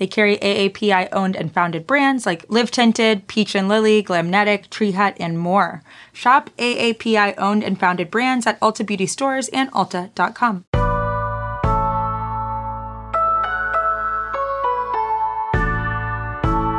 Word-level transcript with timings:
They 0.00 0.06
carry 0.06 0.38
AAPI 0.38 1.10
owned 1.12 1.36
and 1.36 1.52
founded 1.52 1.86
brands 1.86 2.24
like 2.24 2.46
Live 2.48 2.70
Tinted, 2.70 3.28
Peach 3.28 3.54
and 3.54 3.68
Lily, 3.68 4.02
Glamnetic, 4.02 4.70
Tree 4.70 4.92
Hut, 4.92 5.14
and 5.20 5.38
more. 5.38 5.82
Shop 6.14 6.48
AAPI 6.56 7.34
owned 7.36 7.62
and 7.62 7.78
founded 7.78 8.10
brands 8.10 8.46
at 8.46 8.58
Ulta 8.60 8.84
Beauty 8.84 9.04
stores 9.04 9.48
and 9.48 9.70
Ulta.com. 9.72 10.64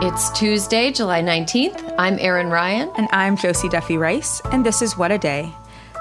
It's 0.04 0.32
Tuesday, 0.32 0.92
July 0.92 1.22
19th. 1.22 1.94
I'm 2.00 2.18
Erin 2.18 2.48
Ryan. 2.48 2.92
And 2.98 3.08
I'm 3.12 3.38
Josie 3.38 3.70
Duffy 3.70 3.98
Rice, 3.98 4.42
and 4.52 4.66
this 4.66 4.82
is 4.82 4.98
What 4.98 5.12
a 5.12 5.20
Day, 5.20 5.44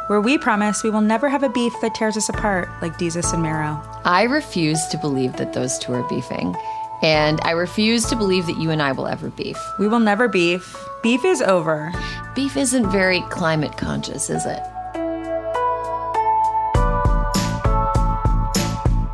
where 0.07 0.23
we 0.23 0.39
promise 0.39 0.83
we 0.83 0.89
will 0.89 1.03
never 1.03 1.29
have 1.29 1.43
a 1.43 1.51
beef 1.51 1.75
that 1.83 1.95
tears 1.95 2.17
us 2.17 2.31
apart 2.31 2.71
like 2.81 2.97
Desus 2.97 3.35
and 3.35 3.43
Mero. 3.43 3.79
I 4.07 4.23
refuse 4.23 4.87
to 4.87 4.97
believe 4.97 5.37
that 5.37 5.53
those 5.53 5.79
two 5.79 5.93
are 5.93 6.09
beefing. 6.09 6.57
And 7.03 7.41
I 7.43 7.53
refuse 7.53 8.05
to 8.07 8.17
believe 8.17 8.47
that 8.47 8.59
you 8.59 8.71
and 8.71 8.83
I 8.83 8.93
will 8.93 9.07
ever 9.07 9.31
beef. 9.31 9.59
We 9.79 9.89
will 9.89 10.01
never 10.01 10.29
beef. 10.29 10.77
Beef 11.03 11.25
is 11.25 11.41
over. 11.41 11.93
Beef 12.35 12.57
isn't 12.57 12.91
very 12.91 13.23
climate 13.31 13.77
conscious, 13.77 14.29
is 14.29 14.45
it? 14.45 14.61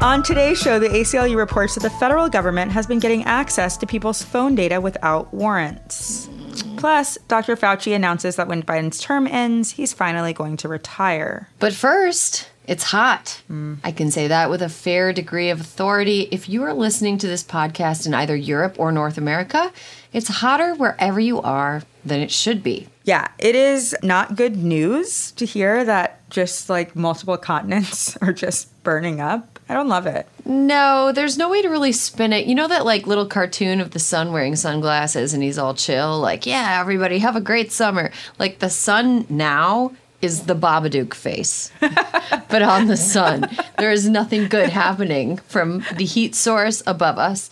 On 0.03 0.23
today's 0.23 0.61
show, 0.61 0.79
the 0.79 0.89
ACLU 0.89 1.37
reports 1.37 1.75
that 1.75 1.83
the 1.83 1.91
federal 1.91 2.29
government 2.29 2.71
has 2.73 2.87
been 2.87 2.99
getting 2.99 3.25
access 3.25 3.77
to 3.79 3.87
people's 3.87 4.23
phone 4.23 4.55
data 4.55 4.81
without 4.81 5.33
warrants. 5.33 6.29
Plus, 6.77 7.19
Dr. 7.29 7.57
Fauci 7.57 7.95
announces 7.95 8.37
that 8.37 8.49
when 8.49 8.63
Biden's 8.63 9.01
term 9.01 9.27
ends, 9.27 9.73
he's 9.73 9.93
finally 9.93 10.33
going 10.33 10.57
to 10.59 10.69
retire. 10.69 11.49
But 11.59 11.73
first, 11.73 12.49
it's 12.67 12.85
hot. 12.85 13.43
Mm. 13.51 13.79
I 13.85 13.93
can 13.93 14.11
say 14.11 14.29
that 14.29 14.51
with 14.51 14.63
a 14.63 14.69
fair 14.69 15.13
degree 15.13 15.51
of 15.51 15.61
authority. 15.61 16.29
If 16.31 16.49
you 16.49 16.63
are 16.65 16.75
listening 16.75 17.19
to 17.19 17.27
this 17.27 17.45
podcast 17.45 18.07
in 18.07 18.15
either 18.15 18.37
Europe 18.37 18.77
or 18.79 18.91
North 18.93 19.19
America, 19.19 19.73
it's 20.13 20.29
hotter 20.29 20.75
wherever 20.75 21.21
you 21.21 21.41
are 21.43 21.83
than 22.05 22.21
it 22.21 22.31
should 22.31 22.63
be. 22.63 22.89
Yeah, 23.05 23.29
it 23.39 23.55
is 23.55 23.95
not 24.03 24.37
good 24.37 24.57
news 24.57 25.31
to 25.33 25.47
hear 25.47 25.85
that 25.85 26.29
just 26.31 26.69
like 26.69 26.97
multiple 26.97 27.37
continents 27.37 28.17
are 28.21 28.33
just 28.33 28.83
burning 28.83 29.21
up. 29.21 29.59
I 29.69 29.75
don't 29.75 29.89
love 29.89 30.07
it. 30.07 30.29
No, 30.45 31.11
there's 31.13 31.37
no 31.37 31.51
way 31.51 31.61
to 31.61 31.69
really 31.69 31.93
spin 31.93 32.33
it. 32.33 32.47
You 32.47 32.55
know 32.55 32.69
that 32.69 32.85
like 32.85 33.07
little 33.07 33.27
cartoon 33.27 33.81
of 33.81 33.91
the 33.91 33.99
sun 33.99 34.33
wearing 34.33 34.55
sunglasses 34.55 35.35
and 35.35 35.43
he's 35.43 35.59
all 35.59 35.75
chill, 35.75 36.21
like, 36.21 36.47
yeah, 36.47 36.81
everybody 36.81 37.19
have 37.19 37.37
a 37.37 37.41
great 37.41 37.73
summer. 37.73 38.13
Like 38.39 38.61
the 38.61 38.71
sun 38.71 39.27
now 39.29 39.93
is 40.23 40.47
the 40.47 40.55
Babadook 40.55 41.15
face, 41.15 41.71
but 41.81 42.63
on 42.63 42.87
the 42.87 42.97
sun. 42.97 43.49
There 43.79 43.93
is 43.93 44.09
nothing 44.09 44.49
good 44.49 44.71
happening 44.71 45.37
from 45.39 45.85
the 45.97 46.05
heat 46.05 46.35
source 46.35 46.83
above 46.87 47.19
us. 47.19 47.51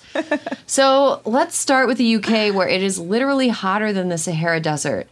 So 0.67 1.21
let's 1.25 1.57
start 1.57 1.87
with 1.87 1.99
the 1.99 2.17
UK, 2.17 2.55
where 2.55 2.69
it 2.69 2.83
is 2.83 2.99
literally 2.99 3.49
hotter 3.49 3.93
than 3.93 4.09
the 4.09 4.19
Sahara 4.19 4.61
Desert. 4.61 5.07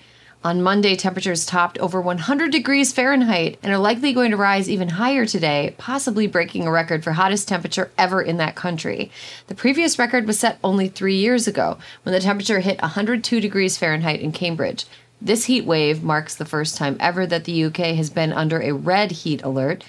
On 0.45 0.61
Monday, 0.61 0.97
temperatures 0.97 1.47
topped 1.47 1.79
over 1.79 2.01
100 2.01 2.51
degrees 2.51 2.93
Fahrenheit 2.93 3.61
and 3.63 3.73
are 3.73 3.79
likely 3.79 4.13
going 4.13 4.33
to 4.33 4.37
rise 4.37 4.69
even 4.69 4.89
higher 4.89 5.25
today, 5.25 5.77
possibly 5.79 6.27
breaking 6.27 6.67
a 6.67 6.71
record 6.73 7.05
for 7.05 7.13
hottest 7.13 7.47
temperature 7.47 7.93
ever 7.97 8.21
in 8.21 8.39
that 8.39 8.57
country. 8.57 9.13
The 9.47 9.55
previous 9.55 10.01
record 10.01 10.27
was 10.27 10.41
set 10.41 10.59
only 10.65 10.89
three 10.89 11.15
years 11.15 11.47
ago 11.47 11.79
when 12.03 12.13
the 12.13 12.19
temperature 12.19 12.59
hit 12.59 12.83
102 12.83 13.41
degrees 13.41 13.79
Fahrenheit 13.79 14.21
in 14.21 14.33
Cambridge. 14.33 14.85
This 15.25 15.45
heat 15.45 15.65
wave 15.65 16.03
marks 16.03 16.35
the 16.35 16.45
first 16.45 16.77
time 16.77 16.97
ever 16.99 17.27
that 17.27 17.45
the 17.45 17.65
UK 17.67 17.77
has 17.95 18.11
been 18.11 18.33
under 18.33 18.61
a 18.61 18.73
red 18.73 19.13
heat 19.13 19.41
alert. 19.45 19.85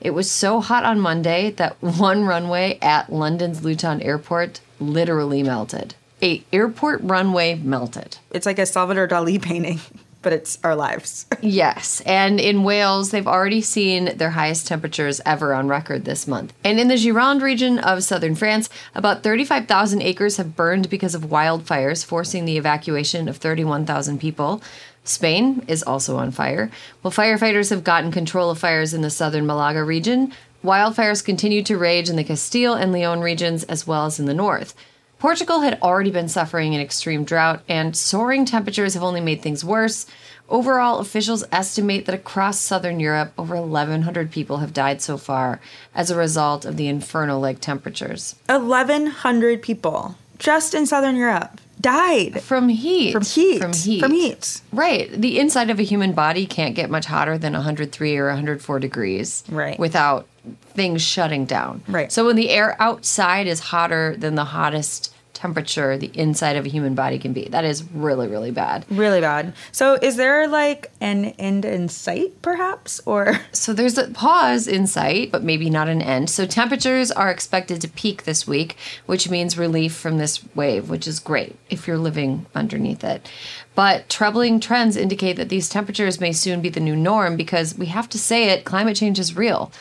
It 0.00 0.10
was 0.10 0.28
so 0.28 0.60
hot 0.60 0.82
on 0.82 0.98
Monday 0.98 1.52
that 1.52 1.76
one 1.80 2.24
runway 2.24 2.80
at 2.82 3.12
London's 3.12 3.64
Luton 3.64 4.02
Airport 4.02 4.60
literally 4.80 5.44
melted. 5.44 5.94
A 6.20 6.42
airport 6.52 7.00
runway 7.04 7.54
melted. 7.54 8.18
It's 8.32 8.44
like 8.44 8.58
a 8.58 8.66
Salvador 8.66 9.06
Dali 9.06 9.40
painting 9.40 9.78
but 10.22 10.32
it's 10.32 10.58
our 10.64 10.74
lives. 10.74 11.26
yes. 11.40 12.00
And 12.06 12.40
in 12.40 12.64
Wales, 12.64 13.10
they've 13.10 13.26
already 13.26 13.60
seen 13.60 14.16
their 14.16 14.30
highest 14.30 14.66
temperatures 14.66 15.20
ever 15.26 15.52
on 15.52 15.68
record 15.68 16.04
this 16.04 16.26
month. 16.26 16.52
And 16.64 16.80
in 16.80 16.88
the 16.88 16.94
Gironde 16.94 17.42
region 17.42 17.78
of 17.78 18.04
southern 18.04 18.34
France, 18.34 18.68
about 18.94 19.22
35,000 19.22 20.00
acres 20.00 20.36
have 20.36 20.56
burned 20.56 20.88
because 20.88 21.14
of 21.14 21.22
wildfires, 21.22 22.04
forcing 22.04 22.44
the 22.44 22.56
evacuation 22.56 23.28
of 23.28 23.36
31,000 23.36 24.18
people. 24.18 24.62
Spain 25.04 25.64
is 25.66 25.82
also 25.82 26.16
on 26.16 26.30
fire. 26.30 26.70
While 27.02 27.12
firefighters 27.12 27.70
have 27.70 27.84
gotten 27.84 28.12
control 28.12 28.50
of 28.50 28.58
fires 28.58 28.94
in 28.94 29.02
the 29.02 29.10
southern 29.10 29.46
Malaga 29.46 29.82
region, 29.82 30.32
wildfires 30.64 31.24
continue 31.24 31.62
to 31.64 31.76
rage 31.76 32.08
in 32.08 32.16
the 32.16 32.24
Castile 32.24 32.74
and 32.74 32.92
Leon 32.92 33.20
regions 33.20 33.64
as 33.64 33.86
well 33.86 34.06
as 34.06 34.20
in 34.20 34.26
the 34.26 34.34
north. 34.34 34.74
Portugal 35.22 35.60
had 35.60 35.80
already 35.82 36.10
been 36.10 36.26
suffering 36.26 36.74
an 36.74 36.80
extreme 36.80 37.22
drought, 37.22 37.62
and 37.68 37.96
soaring 37.96 38.44
temperatures 38.44 38.94
have 38.94 39.04
only 39.04 39.20
made 39.20 39.40
things 39.40 39.64
worse. 39.64 40.04
Overall, 40.48 40.98
officials 40.98 41.44
estimate 41.52 42.06
that 42.06 42.14
across 42.16 42.58
southern 42.58 42.98
Europe, 42.98 43.32
over 43.38 43.54
1,100 43.54 44.32
people 44.32 44.56
have 44.56 44.72
died 44.72 45.00
so 45.00 45.16
far 45.16 45.60
as 45.94 46.10
a 46.10 46.16
result 46.16 46.64
of 46.64 46.76
the 46.76 46.88
infernal 46.88 47.38
like 47.38 47.60
temperatures. 47.60 48.34
1,100 48.46 49.62
people 49.62 50.16
just 50.40 50.74
in 50.74 50.86
southern 50.86 51.14
Europe 51.14 51.60
died 51.80 52.42
from 52.42 52.68
heat. 52.68 53.12
From 53.12 53.22
heat. 53.22 53.60
From 53.60 53.72
heat. 53.72 54.00
From 54.00 54.12
heat. 54.12 54.60
Right. 54.72 55.08
The 55.12 55.38
inside 55.38 55.70
of 55.70 55.78
a 55.78 55.84
human 55.84 56.14
body 56.14 56.46
can't 56.46 56.74
get 56.74 56.90
much 56.90 57.06
hotter 57.06 57.38
than 57.38 57.52
103 57.52 58.16
or 58.16 58.26
104 58.26 58.80
degrees. 58.80 59.44
Right. 59.48 59.78
Without 59.78 60.26
things 60.74 61.00
shutting 61.00 61.44
down. 61.44 61.82
Right. 61.86 62.10
So 62.10 62.26
when 62.26 62.34
the 62.34 62.50
air 62.50 62.74
outside 62.82 63.46
is 63.46 63.60
hotter 63.60 64.16
than 64.16 64.34
the 64.34 64.46
hottest 64.46 65.11
temperature 65.42 65.98
the 65.98 66.12
inside 66.14 66.54
of 66.54 66.64
a 66.64 66.68
human 66.68 66.94
body 66.94 67.18
can 67.18 67.32
be. 67.32 67.48
That 67.48 67.64
is 67.64 67.82
really, 67.92 68.28
really 68.28 68.52
bad. 68.52 68.86
Really 68.88 69.20
bad. 69.20 69.54
So, 69.72 69.94
is 70.00 70.14
there 70.14 70.46
like 70.46 70.92
an 71.00 71.24
end 71.36 71.64
in 71.64 71.88
sight, 71.88 72.40
perhaps? 72.42 73.00
Or. 73.06 73.40
So, 73.52 73.72
there's 73.72 73.98
a 73.98 74.08
pause 74.08 74.66
in 74.66 74.86
sight, 74.86 75.30
but 75.30 75.42
maybe 75.42 75.68
not 75.68 75.88
an 75.88 76.00
end. 76.00 76.30
So, 76.30 76.46
temperatures 76.46 77.10
are 77.12 77.30
expected 77.30 77.80
to 77.80 77.88
peak 77.88 78.22
this 78.24 78.46
week, 78.46 78.76
which 79.06 79.28
means 79.28 79.58
relief 79.58 79.94
from 79.94 80.18
this 80.18 80.40
wave, 80.54 80.88
which 80.88 81.06
is 81.06 81.18
great 81.20 81.56
if 81.70 81.86
you're 81.86 81.98
living 81.98 82.46
underneath 82.54 83.04
it. 83.04 83.28
But 83.74 84.08
troubling 84.08 84.60
trends 84.60 84.96
indicate 84.96 85.36
that 85.36 85.48
these 85.48 85.68
temperatures 85.68 86.20
may 86.20 86.32
soon 86.32 86.60
be 86.60 86.68
the 86.68 86.80
new 86.80 86.96
norm 86.96 87.36
because 87.36 87.76
we 87.76 87.86
have 87.86 88.08
to 88.10 88.18
say 88.18 88.50
it 88.50 88.64
climate 88.64 88.96
change 88.96 89.18
is 89.18 89.36
real. 89.36 89.72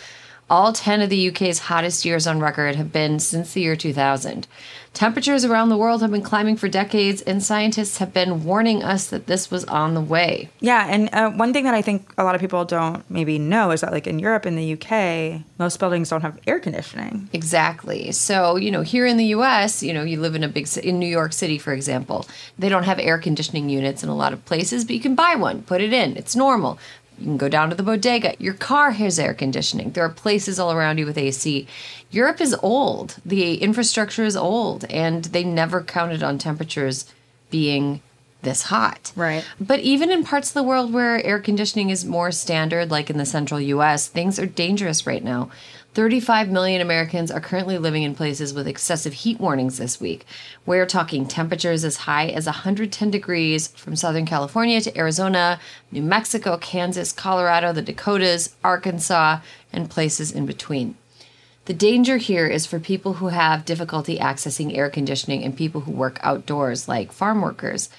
All 0.51 0.73
10 0.73 1.01
of 1.01 1.09
the 1.09 1.29
UK's 1.29 1.59
hottest 1.59 2.03
years 2.03 2.27
on 2.27 2.41
record 2.41 2.75
have 2.75 2.91
been 2.91 3.19
since 3.19 3.53
the 3.53 3.61
year 3.61 3.77
2000. 3.77 4.47
Temperatures 4.93 5.45
around 5.45 5.69
the 5.69 5.77
world 5.77 6.01
have 6.01 6.11
been 6.11 6.21
climbing 6.21 6.57
for 6.57 6.67
decades, 6.67 7.21
and 7.21 7.41
scientists 7.41 7.99
have 7.99 8.13
been 8.13 8.43
warning 8.43 8.83
us 8.83 9.07
that 9.07 9.27
this 9.27 9.49
was 9.49 9.63
on 9.65 9.93
the 9.93 10.01
way. 10.01 10.49
Yeah, 10.59 10.85
and 10.89 11.09
uh, 11.13 11.31
one 11.31 11.53
thing 11.53 11.63
that 11.63 11.73
I 11.73 11.81
think 11.81 12.13
a 12.17 12.25
lot 12.25 12.35
of 12.35 12.41
people 12.41 12.65
don't 12.65 13.09
maybe 13.09 13.39
know 13.39 13.71
is 13.71 13.79
that, 13.79 13.93
like 13.93 14.05
in 14.05 14.19
Europe 14.19 14.43
and 14.43 14.57
the 14.57 14.73
UK, 14.73 15.43
most 15.57 15.79
buildings 15.79 16.09
don't 16.09 16.19
have 16.19 16.37
air 16.45 16.59
conditioning. 16.59 17.29
Exactly. 17.31 18.11
So, 18.11 18.57
you 18.57 18.71
know, 18.71 18.81
here 18.81 19.05
in 19.05 19.15
the 19.15 19.27
US, 19.27 19.81
you 19.81 19.93
know, 19.93 20.03
you 20.03 20.19
live 20.19 20.35
in 20.35 20.43
a 20.43 20.49
big 20.49 20.67
city, 20.67 20.89
in 20.89 20.99
New 20.99 21.07
York 21.07 21.31
City, 21.31 21.57
for 21.57 21.71
example, 21.71 22.27
they 22.59 22.67
don't 22.67 22.83
have 22.83 22.99
air 22.99 23.17
conditioning 23.17 23.69
units 23.69 24.03
in 24.03 24.09
a 24.09 24.15
lot 24.15 24.33
of 24.33 24.43
places, 24.43 24.83
but 24.83 24.93
you 24.93 25.01
can 25.01 25.15
buy 25.15 25.35
one, 25.35 25.61
put 25.61 25.79
it 25.79 25.93
in. 25.93 26.17
It's 26.17 26.35
normal. 26.35 26.77
You 27.21 27.27
can 27.27 27.37
go 27.37 27.49
down 27.49 27.69
to 27.69 27.75
the 27.75 27.83
bodega. 27.83 28.33
Your 28.39 28.55
car 28.55 28.91
has 28.91 29.19
air 29.19 29.35
conditioning. 29.35 29.91
There 29.91 30.03
are 30.03 30.09
places 30.09 30.59
all 30.59 30.71
around 30.71 30.97
you 30.97 31.05
with 31.05 31.19
AC. 31.19 31.67
Europe 32.09 32.41
is 32.41 32.55
old. 32.63 33.17
The 33.23 33.57
infrastructure 33.57 34.23
is 34.23 34.35
old, 34.35 34.85
and 34.85 35.25
they 35.25 35.43
never 35.43 35.83
counted 35.83 36.23
on 36.23 36.39
temperatures 36.39 37.05
being 37.51 38.01
this 38.41 38.63
hot. 38.63 39.11
Right. 39.15 39.45
But 39.59 39.81
even 39.81 40.09
in 40.09 40.23
parts 40.23 40.49
of 40.49 40.55
the 40.55 40.63
world 40.63 40.91
where 40.91 41.23
air 41.23 41.37
conditioning 41.37 41.91
is 41.91 42.03
more 42.03 42.31
standard, 42.31 42.89
like 42.89 43.11
in 43.11 43.19
the 43.19 43.25
central 43.25 43.61
US, 43.61 44.07
things 44.07 44.39
are 44.39 44.47
dangerous 44.47 45.05
right 45.05 45.23
now. 45.23 45.51
35 45.93 46.49
million 46.49 46.81
Americans 46.81 47.29
are 47.29 47.41
currently 47.41 47.77
living 47.77 48.03
in 48.03 48.15
places 48.15 48.53
with 48.53 48.65
excessive 48.65 49.11
heat 49.11 49.41
warnings 49.41 49.77
this 49.77 49.99
week. 49.99 50.25
We're 50.65 50.85
talking 50.85 51.27
temperatures 51.27 51.83
as 51.83 51.97
high 51.97 52.27
as 52.27 52.45
110 52.45 53.11
degrees 53.11 53.67
from 53.67 53.97
Southern 53.97 54.25
California 54.25 54.79
to 54.79 54.97
Arizona, 54.97 55.59
New 55.91 56.01
Mexico, 56.01 56.57
Kansas, 56.57 57.11
Colorado, 57.11 57.73
the 57.73 57.81
Dakotas, 57.81 58.55
Arkansas, 58.63 59.39
and 59.73 59.89
places 59.89 60.31
in 60.31 60.45
between. 60.45 60.95
The 61.65 61.73
danger 61.73 62.17
here 62.17 62.47
is 62.47 62.65
for 62.65 62.79
people 62.79 63.13
who 63.13 63.27
have 63.27 63.65
difficulty 63.65 64.17
accessing 64.17 64.75
air 64.75 64.89
conditioning 64.89 65.43
and 65.43 65.55
people 65.55 65.81
who 65.81 65.91
work 65.91 66.19
outdoors, 66.23 66.87
like 66.87 67.11
farm 67.11 67.41
workers. 67.41 67.89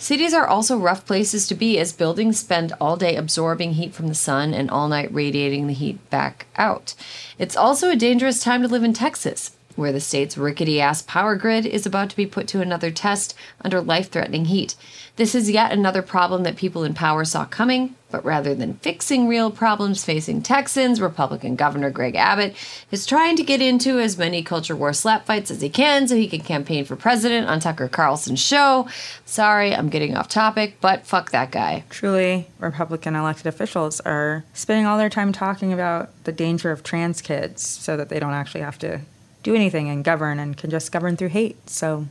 Cities 0.00 0.32
are 0.32 0.46
also 0.46 0.78
rough 0.78 1.04
places 1.04 1.46
to 1.46 1.54
be 1.54 1.78
as 1.78 1.92
buildings 1.92 2.38
spend 2.40 2.72
all 2.80 2.96
day 2.96 3.16
absorbing 3.16 3.74
heat 3.74 3.92
from 3.92 4.08
the 4.08 4.14
sun 4.14 4.54
and 4.54 4.70
all 4.70 4.88
night 4.88 5.12
radiating 5.12 5.66
the 5.66 5.74
heat 5.74 5.98
back 6.08 6.46
out. 6.56 6.94
It's 7.38 7.54
also 7.54 7.90
a 7.90 7.96
dangerous 7.96 8.42
time 8.42 8.62
to 8.62 8.68
live 8.68 8.82
in 8.82 8.94
Texas, 8.94 9.50
where 9.76 9.92
the 9.92 10.00
state's 10.00 10.38
rickety 10.38 10.80
ass 10.80 11.02
power 11.02 11.36
grid 11.36 11.66
is 11.66 11.84
about 11.84 12.08
to 12.08 12.16
be 12.16 12.24
put 12.24 12.48
to 12.48 12.62
another 12.62 12.90
test 12.90 13.34
under 13.62 13.82
life 13.82 14.10
threatening 14.10 14.46
heat. 14.46 14.74
This 15.16 15.34
is 15.34 15.50
yet 15.50 15.70
another 15.70 16.00
problem 16.00 16.44
that 16.44 16.56
people 16.56 16.82
in 16.82 16.94
power 16.94 17.26
saw 17.26 17.44
coming, 17.44 17.94
but 18.10 18.24
rather 18.24 18.54
than 18.54 18.74
fixing 18.74 19.28
real 19.28 19.50
problems 19.50 20.04
facing 20.04 20.42
Texans, 20.42 21.00
Republican 21.00 21.56
Governor 21.56 21.90
Greg 21.90 22.16
Abbott 22.16 22.56
is 22.90 23.06
trying 23.06 23.36
to 23.36 23.42
get 23.42 23.60
into 23.60 23.98
as 23.98 24.18
many 24.18 24.42
culture 24.42 24.76
war 24.76 24.92
slap 24.92 25.26
fights 25.26 25.50
as 25.50 25.60
he 25.60 25.68
can 25.68 26.08
so 26.08 26.16
he 26.16 26.28
can 26.28 26.40
campaign 26.40 26.84
for 26.84 26.96
president 26.96 27.48
on 27.48 27.60
Tucker 27.60 27.88
Carlson's 27.88 28.40
show. 28.40 28.88
Sorry, 29.24 29.74
I'm 29.74 29.88
getting 29.88 30.16
off 30.16 30.28
topic, 30.28 30.76
but 30.80 31.06
fuck 31.06 31.30
that 31.30 31.50
guy. 31.50 31.84
Truly, 31.90 32.48
Republican 32.58 33.14
elected 33.14 33.46
officials 33.46 34.00
are 34.00 34.44
spending 34.54 34.86
all 34.86 34.98
their 34.98 35.10
time 35.10 35.32
talking 35.32 35.72
about 35.72 36.10
the 36.24 36.32
danger 36.32 36.70
of 36.70 36.82
trans 36.82 37.20
kids 37.22 37.62
so 37.62 37.96
that 37.96 38.08
they 38.08 38.18
don't 38.18 38.32
actually 38.32 38.62
have 38.62 38.78
to 38.78 39.00
do 39.42 39.54
anything 39.54 39.88
and 39.88 40.04
govern 40.04 40.38
and 40.38 40.56
can 40.56 40.70
just 40.70 40.92
govern 40.92 41.16
through 41.16 41.28
hate. 41.28 41.70
So 41.70 42.06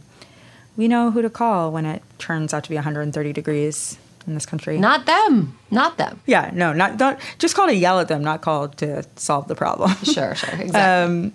we 0.75 0.87
know 0.87 1.11
who 1.11 1.21
to 1.21 1.29
call 1.29 1.71
when 1.71 1.85
it 1.85 2.01
turns 2.17 2.53
out 2.53 2.63
to 2.63 2.69
be 2.69 2.75
130 2.75 3.33
degrees 3.33 3.97
in 4.27 4.33
this 4.33 4.45
country. 4.45 4.77
Not 4.77 5.05
them. 5.05 5.57
Not 5.71 5.97
them. 5.97 6.21
Yeah, 6.25 6.51
no, 6.53 6.73
not 6.73 6.97
don't 6.97 7.19
just 7.37 7.55
call 7.55 7.67
to 7.67 7.75
yell 7.75 7.99
at 7.99 8.07
them, 8.07 8.23
not 8.23 8.41
call 8.41 8.69
to 8.69 9.03
solve 9.15 9.47
the 9.47 9.55
problem. 9.55 9.91
Sure, 10.03 10.33
sure, 10.35 10.49
exactly. 10.59 10.71
Um, 10.71 11.33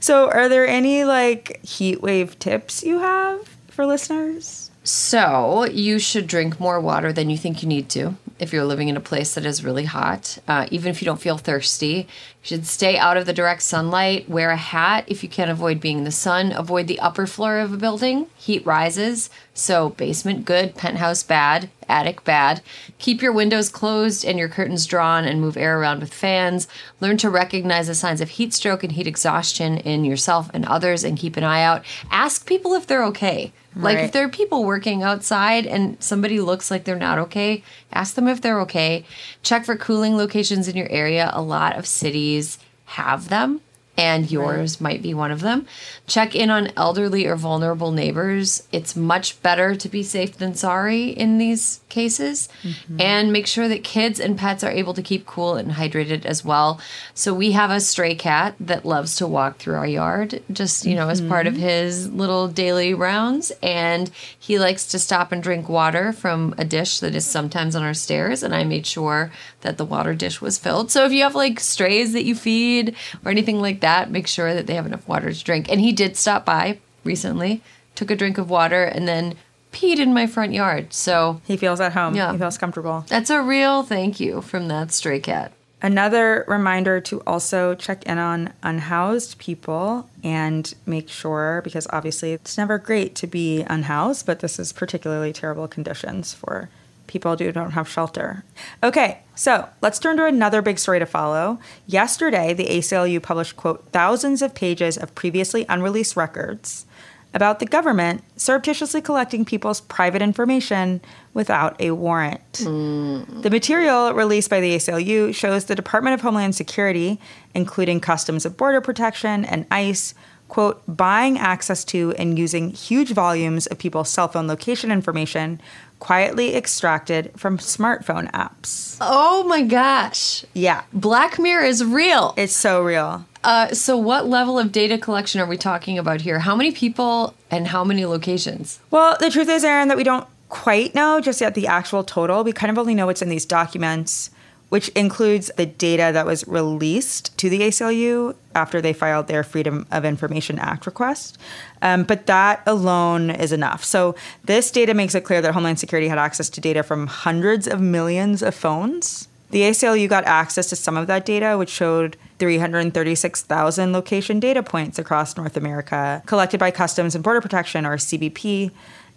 so, 0.00 0.30
are 0.30 0.48
there 0.48 0.66
any 0.66 1.04
like 1.04 1.64
heat 1.64 2.02
wave 2.02 2.38
tips 2.38 2.82
you 2.82 2.98
have 2.98 3.46
for 3.68 3.86
listeners? 3.86 4.69
So, 4.82 5.66
you 5.66 5.98
should 5.98 6.26
drink 6.26 6.58
more 6.58 6.80
water 6.80 7.12
than 7.12 7.28
you 7.28 7.36
think 7.36 7.62
you 7.62 7.68
need 7.68 7.90
to 7.90 8.16
if 8.38 8.50
you're 8.50 8.64
living 8.64 8.88
in 8.88 8.96
a 8.96 9.00
place 9.00 9.34
that 9.34 9.44
is 9.44 9.62
really 9.62 9.84
hot. 9.84 10.38
Uh, 10.48 10.66
even 10.70 10.90
if 10.90 11.02
you 11.02 11.06
don't 11.06 11.20
feel 11.20 11.36
thirsty, 11.36 11.86
you 11.86 12.06
should 12.40 12.66
stay 12.66 12.96
out 12.96 13.18
of 13.18 13.26
the 13.26 13.34
direct 13.34 13.60
sunlight. 13.60 14.26
Wear 14.30 14.50
a 14.50 14.56
hat 14.56 15.04
if 15.06 15.22
you 15.22 15.28
can't 15.28 15.50
avoid 15.50 15.80
being 15.80 15.98
in 15.98 16.04
the 16.04 16.10
sun. 16.10 16.52
Avoid 16.52 16.86
the 16.86 16.98
upper 17.00 17.26
floor 17.26 17.58
of 17.58 17.74
a 17.74 17.76
building. 17.76 18.28
Heat 18.38 18.64
rises. 18.64 19.28
So, 19.52 19.90
basement 19.90 20.46
good, 20.46 20.74
penthouse 20.74 21.22
bad, 21.22 21.68
attic 21.86 22.24
bad. 22.24 22.62
Keep 22.98 23.20
your 23.20 23.32
windows 23.32 23.68
closed 23.68 24.24
and 24.24 24.38
your 24.38 24.48
curtains 24.48 24.86
drawn 24.86 25.26
and 25.26 25.42
move 25.42 25.58
air 25.58 25.78
around 25.78 26.00
with 26.00 26.14
fans. 26.14 26.66
Learn 27.00 27.18
to 27.18 27.28
recognize 27.28 27.88
the 27.88 27.94
signs 27.94 28.22
of 28.22 28.30
heat 28.30 28.54
stroke 28.54 28.82
and 28.82 28.92
heat 28.92 29.06
exhaustion 29.06 29.76
in 29.76 30.06
yourself 30.06 30.48
and 30.54 30.64
others 30.64 31.04
and 31.04 31.18
keep 31.18 31.36
an 31.36 31.44
eye 31.44 31.62
out. 31.62 31.84
Ask 32.10 32.46
people 32.46 32.72
if 32.72 32.86
they're 32.86 33.04
okay. 33.04 33.52
Like 33.76 33.96
Right. 33.96 34.04
if 34.06 34.12
there 34.12 34.24
are 34.24 34.28
people 34.28 34.64
working 34.64 35.02
outside 35.02 35.64
and 35.66 35.96
somebody 36.02 36.40
looks 36.40 36.70
like 36.70 36.84
they're 36.84 36.96
not 36.96 37.18
okay, 37.18 37.62
ask 37.92 38.14
them 38.14 38.26
if 38.26 38.40
they're 38.40 38.60
okay. 38.62 39.04
Check 39.42 39.64
for 39.64 39.76
cooling 39.76 40.16
locations 40.16 40.66
in 40.66 40.76
your 40.76 40.88
area. 40.90 41.30
A 41.32 41.40
lot 41.42 41.76
of 41.78 41.86
cities 41.86 42.58
have 42.86 43.28
them, 43.28 43.60
and 43.96 44.30
yours 44.30 44.80
might 44.80 45.02
be 45.02 45.12
one 45.12 45.30
of 45.30 45.40
them. 45.40 45.66
Check 46.06 46.34
in 46.34 46.48
on 46.48 46.72
elderly 46.76 47.26
or 47.26 47.36
vulnerable 47.36 47.92
neighbors. 47.92 48.66
It's 48.72 48.96
much 48.96 49.40
better 49.42 49.74
to 49.74 49.88
be 49.88 50.02
safe 50.02 50.38
than 50.38 50.54
sorry 50.54 51.08
in 51.08 51.38
these 51.38 51.80
cases. 51.88 52.48
Mm-hmm. 52.62 53.00
And 53.00 53.32
make 53.32 53.46
sure 53.46 53.68
that 53.68 53.84
kids 53.84 54.18
and 54.18 54.38
pets 54.38 54.64
are 54.64 54.70
able 54.70 54.94
to 54.94 55.02
keep 55.02 55.26
cool 55.26 55.56
and 55.56 55.72
hydrated 55.72 56.24
as 56.24 56.44
well. 56.44 56.80
So 57.14 57.34
we 57.34 57.52
have 57.52 57.70
a 57.70 57.80
stray 57.80 58.14
cat 58.14 58.54
that 58.60 58.86
loves 58.86 59.16
to 59.16 59.26
walk 59.26 59.58
through 59.58 59.74
our 59.74 59.86
yard, 59.86 60.42
just, 60.50 60.86
you 60.86 60.94
know, 60.94 61.08
as 61.08 61.20
part 61.20 61.46
of 61.46 61.54
mm-hmm. 61.54 61.62
his 61.62 62.10
little 62.10 62.48
daily 62.48 62.94
rounds. 62.94 63.52
And 63.62 64.10
he 64.38 64.58
likes 64.58 64.86
to 64.86 64.98
stop 64.98 65.30
and 65.30 65.42
drink 65.42 65.68
water 65.68 66.12
from 66.12 66.54
a 66.56 66.64
dish 66.64 67.00
that 67.00 67.14
is 67.14 67.26
sometimes 67.26 67.76
on 67.76 67.82
our 67.82 67.94
stairs. 67.94 68.42
And 68.42 68.54
I 68.54 68.64
made 68.64 68.86
sure 68.86 69.30
that 69.60 69.76
the 69.76 69.84
water 69.84 70.14
dish 70.14 70.40
was 70.40 70.56
filled. 70.58 70.90
So 70.90 71.04
if 71.04 71.12
you 71.12 71.22
have 71.22 71.34
like 71.34 71.60
strays 71.60 72.14
that 72.14 72.24
you 72.24 72.34
feed 72.34 72.96
or 73.24 73.30
anything 73.30 73.60
like 73.60 73.79
that, 73.80 74.10
make 74.10 74.26
sure 74.26 74.54
that 74.54 74.66
they 74.66 74.74
have 74.74 74.86
enough 74.86 75.06
water 75.08 75.32
to 75.32 75.44
drink. 75.44 75.70
And 75.70 75.80
he 75.80 75.92
did 75.92 76.16
stop 76.16 76.44
by 76.44 76.78
recently, 77.04 77.62
took 77.94 78.10
a 78.10 78.16
drink 78.16 78.38
of 78.38 78.50
water, 78.50 78.84
and 78.84 79.06
then 79.08 79.36
peed 79.72 79.98
in 79.98 80.12
my 80.12 80.26
front 80.26 80.52
yard. 80.52 80.92
So 80.92 81.40
He 81.46 81.56
feels 81.56 81.80
at 81.80 81.92
home. 81.92 82.14
Yeah. 82.14 82.32
He 82.32 82.38
feels 82.38 82.58
comfortable. 82.58 83.04
that's 83.08 83.30
a 83.30 83.40
real 83.40 83.82
thank 83.82 84.20
you 84.20 84.42
from 84.42 84.68
that 84.68 84.92
stray 84.92 85.20
cat. 85.20 85.52
Another 85.82 86.44
reminder 86.46 87.00
to 87.00 87.20
also 87.26 87.74
check 87.74 88.02
in 88.04 88.18
on 88.18 88.52
unhoused 88.62 89.38
people 89.38 90.10
and 90.22 90.74
make 90.84 91.08
sure, 91.08 91.62
because 91.64 91.86
obviously 91.90 92.32
it's 92.32 92.58
never 92.58 92.76
great 92.76 93.14
to 93.14 93.26
be 93.26 93.62
unhoused, 93.62 94.26
but 94.26 94.40
this 94.40 94.58
is 94.58 94.74
particularly 94.74 95.32
terrible 95.32 95.66
conditions 95.68 96.34
for 96.34 96.68
people 97.10 97.36
who 97.36 97.52
don't 97.52 97.72
have 97.72 97.88
shelter. 97.88 98.44
Okay, 98.82 99.18
so 99.34 99.68
let's 99.82 99.98
turn 99.98 100.16
to 100.16 100.24
another 100.24 100.62
big 100.62 100.78
story 100.78 101.00
to 101.00 101.06
follow. 101.06 101.58
Yesterday, 101.86 102.54
the 102.54 102.66
ACLU 102.66 103.20
published, 103.20 103.56
quote, 103.56 103.84
thousands 103.90 104.42
of 104.42 104.54
pages 104.54 104.96
of 104.96 105.14
previously 105.14 105.66
unreleased 105.68 106.16
records 106.16 106.86
about 107.32 107.58
the 107.58 107.66
government 107.66 108.22
surreptitiously 108.36 109.00
collecting 109.00 109.44
people's 109.44 109.80
private 109.80 110.22
information 110.22 111.00
without 111.34 111.80
a 111.80 111.92
warrant. 111.92 112.52
Mm. 112.52 113.42
The 113.42 113.50
material 113.50 114.12
released 114.14 114.50
by 114.50 114.60
the 114.60 114.74
ACLU 114.76 115.34
shows 115.34 115.66
the 115.66 115.74
Department 115.74 116.14
of 116.14 116.20
Homeland 116.20 116.54
Security, 116.54 117.20
including 117.54 118.00
Customs 118.00 118.46
and 118.46 118.56
Border 118.56 118.80
Protection 118.80 119.44
and 119.44 119.66
ICE, 119.70 120.14
quote, 120.48 120.82
buying 120.88 121.38
access 121.38 121.84
to 121.86 122.12
and 122.18 122.38
using 122.38 122.70
huge 122.70 123.12
volumes 123.12 123.66
of 123.66 123.78
people's 123.78 124.10
cell 124.10 124.28
phone 124.28 124.48
location 124.48 124.90
information 124.90 125.60
quietly 126.00 126.56
extracted 126.56 127.30
from 127.36 127.58
smartphone 127.58 128.30
apps. 128.32 128.96
Oh 129.00 129.44
my 129.44 129.62
gosh. 129.62 130.44
Yeah, 130.54 130.82
Black 130.92 131.38
Mirror 131.38 131.64
is 131.64 131.84
real. 131.84 132.34
it's 132.36 132.52
so 132.54 132.82
real. 132.82 133.24
Uh, 133.42 133.72
so, 133.72 133.96
what 133.96 134.26
level 134.26 134.58
of 134.58 134.70
data 134.72 134.98
collection 134.98 135.40
are 135.40 135.46
we 135.46 135.56
talking 135.56 135.96
about 135.98 136.20
here? 136.20 136.40
How 136.40 136.54
many 136.54 136.72
people 136.72 137.34
and 137.50 137.68
how 137.68 137.84
many 137.84 138.04
locations? 138.04 138.80
Well, 138.90 139.16
the 139.18 139.30
truth 139.30 139.48
is, 139.48 139.64
Erin, 139.64 139.88
that 139.88 139.96
we 139.96 140.04
don't 140.04 140.26
quite 140.50 140.94
know 140.94 141.20
just 141.20 141.40
yet 141.40 141.54
the 141.54 141.66
actual 141.66 142.04
total. 142.04 142.44
We 142.44 142.52
kind 142.52 142.70
of 142.70 142.76
only 142.78 142.94
know 142.94 143.06
what's 143.06 143.22
in 143.22 143.30
these 143.30 143.46
documents, 143.46 144.30
which 144.68 144.88
includes 144.90 145.50
the 145.56 145.64
data 145.64 146.10
that 146.12 146.26
was 146.26 146.46
released 146.46 147.36
to 147.38 147.48
the 147.48 147.60
ACLU 147.60 148.34
after 148.54 148.82
they 148.82 148.92
filed 148.92 149.26
their 149.26 149.42
Freedom 149.42 149.86
of 149.90 150.04
Information 150.04 150.58
Act 150.58 150.84
request. 150.84 151.38
Um, 151.82 152.02
but 152.04 152.26
that 152.26 152.62
alone 152.66 153.30
is 153.30 153.52
enough. 153.52 153.84
So 153.84 154.14
this 154.44 154.70
data 154.70 154.94
makes 154.94 155.14
it 155.14 155.22
clear 155.22 155.40
that 155.40 155.54
Homeland 155.54 155.78
Security 155.78 156.08
had 156.08 156.18
access 156.18 156.50
to 156.50 156.60
data 156.60 156.82
from 156.82 157.06
hundreds 157.06 157.66
of 157.66 157.80
millions 157.80 158.42
of 158.42 158.54
phones. 158.54 159.28
The 159.50 159.62
ACLU 159.62 160.08
got 160.08 160.24
access 160.24 160.68
to 160.68 160.76
some 160.76 160.96
of 160.96 161.08
that 161.08 161.24
data, 161.24 161.58
which 161.58 161.70
showed 161.70 162.16
336,000 162.38 163.92
location 163.92 164.38
data 164.38 164.62
points 164.62 164.98
across 164.98 165.36
North 165.36 165.56
America, 165.56 166.22
collected 166.26 166.60
by 166.60 166.70
Customs 166.70 167.16
and 167.16 167.24
Border 167.24 167.40
Protection, 167.40 167.84
or 167.84 167.96
CBP. 167.96 168.70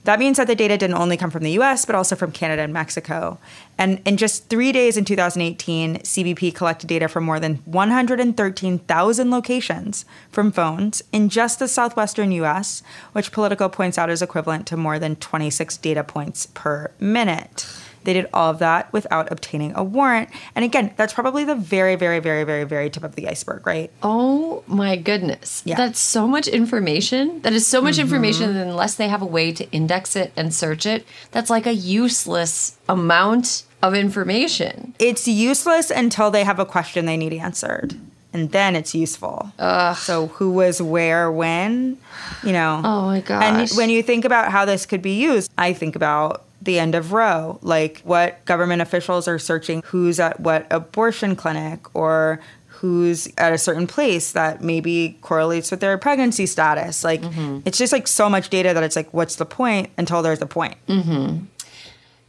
That 0.03 0.19
means 0.19 0.37
that 0.37 0.47
the 0.47 0.55
data 0.55 0.77
didn't 0.77 0.97
only 0.97 1.15
come 1.15 1.31
from 1.31 1.43
the 1.43 1.51
US, 1.59 1.85
but 1.85 1.95
also 1.95 2.15
from 2.15 2.31
Canada 2.31 2.61
and 2.61 2.73
Mexico. 2.73 3.37
And 3.77 4.01
in 4.05 4.17
just 4.17 4.49
three 4.49 4.71
days 4.71 4.97
in 4.97 5.05
2018, 5.05 5.99
CBP 5.99 6.53
collected 6.53 6.87
data 6.87 7.07
from 7.07 7.23
more 7.23 7.39
than 7.39 7.55
113,000 7.65 9.31
locations 9.31 10.05
from 10.29 10.51
phones 10.51 11.03
in 11.11 11.29
just 11.29 11.59
the 11.59 11.67
southwestern 11.67 12.31
US, 12.33 12.83
which 13.13 13.31
Politico 13.31 13.69
points 13.69 13.97
out 13.97 14.09
is 14.09 14.21
equivalent 14.21 14.67
to 14.67 14.77
more 14.77 14.99
than 14.99 15.15
26 15.15 15.77
data 15.77 16.03
points 16.03 16.47
per 16.47 16.91
minute. 16.99 17.65
They 18.03 18.13
did 18.13 18.27
all 18.33 18.51
of 18.51 18.59
that 18.59 18.91
without 18.93 19.31
obtaining 19.31 19.73
a 19.75 19.83
warrant. 19.83 20.29
And 20.55 20.65
again, 20.65 20.93
that's 20.97 21.13
probably 21.13 21.43
the 21.43 21.55
very, 21.55 21.95
very, 21.95 22.19
very, 22.19 22.43
very, 22.43 22.63
very 22.63 22.89
tip 22.89 23.03
of 23.03 23.15
the 23.15 23.27
iceberg, 23.27 23.65
right? 23.65 23.91
Oh 24.01 24.63
my 24.67 24.95
goodness. 24.95 25.61
Yeah. 25.65 25.75
That's 25.75 25.99
so 25.99 26.27
much 26.27 26.47
information. 26.47 27.41
That 27.41 27.53
is 27.53 27.65
so 27.67 27.81
much 27.81 27.95
mm-hmm. 27.95 28.01
information 28.01 28.53
that 28.53 28.67
unless 28.67 28.95
they 28.95 29.07
have 29.07 29.21
a 29.21 29.25
way 29.25 29.51
to 29.53 29.69
index 29.71 30.15
it 30.15 30.31
and 30.35 30.53
search 30.53 30.85
it, 30.85 31.05
that's 31.31 31.49
like 31.49 31.65
a 31.65 31.73
useless 31.73 32.77
amount 32.87 33.63
of 33.81 33.93
information. 33.93 34.93
It's 34.97 35.27
useless 35.27 35.91
until 35.91 36.31
they 36.31 36.43
have 36.43 36.57
a 36.57 36.65
question 36.65 37.05
they 37.05 37.17
need 37.17 37.33
answered. 37.33 37.95
And 38.31 38.51
then 38.51 38.75
it's 38.75 38.95
useful. 38.95 39.51
Ugh. 39.59 39.95
So 39.95 40.27
who 40.27 40.51
was 40.51 40.81
where 40.81 41.31
when, 41.31 41.97
you 42.43 42.51
know. 42.51 42.81
Oh 42.93 43.05
my 43.05 43.21
god! 43.21 43.43
And 43.43 43.69
when 43.71 43.89
you 43.89 44.01
think 44.01 44.25
about 44.25 44.51
how 44.51 44.65
this 44.65 44.85
could 44.85 45.01
be 45.01 45.21
used, 45.21 45.51
I 45.57 45.73
think 45.73 45.95
about 45.95 46.43
the 46.63 46.79
end 46.79 46.95
of 46.95 47.11
Roe, 47.11 47.59
like 47.61 48.01
what 48.03 48.43
government 48.45 48.81
officials 48.81 49.27
are 49.27 49.39
searching 49.39 49.81
who's 49.85 50.19
at 50.19 50.39
what 50.39 50.67
abortion 50.71 51.35
clinic 51.35 51.93
or 51.95 52.39
who's 52.67 53.29
at 53.37 53.53
a 53.53 53.57
certain 53.57 53.87
place 53.87 54.33
that 54.33 54.61
maybe 54.61 55.17
correlates 55.21 55.71
with 55.71 55.79
their 55.79 55.97
pregnancy 55.97 56.45
status. 56.45 57.03
Like 57.03 57.21
mm-hmm. 57.21 57.59
it's 57.65 57.77
just 57.77 57.93
like 57.93 58.07
so 58.07 58.29
much 58.29 58.49
data 58.49 58.73
that 58.73 58.83
it's 58.83 58.95
like 58.95 59.13
what's 59.13 59.37
the 59.37 59.45
point 59.45 59.89
until 59.97 60.21
there's 60.21 60.41
a 60.41 60.45
point. 60.45 60.75
Mm-hmm. 60.87 61.45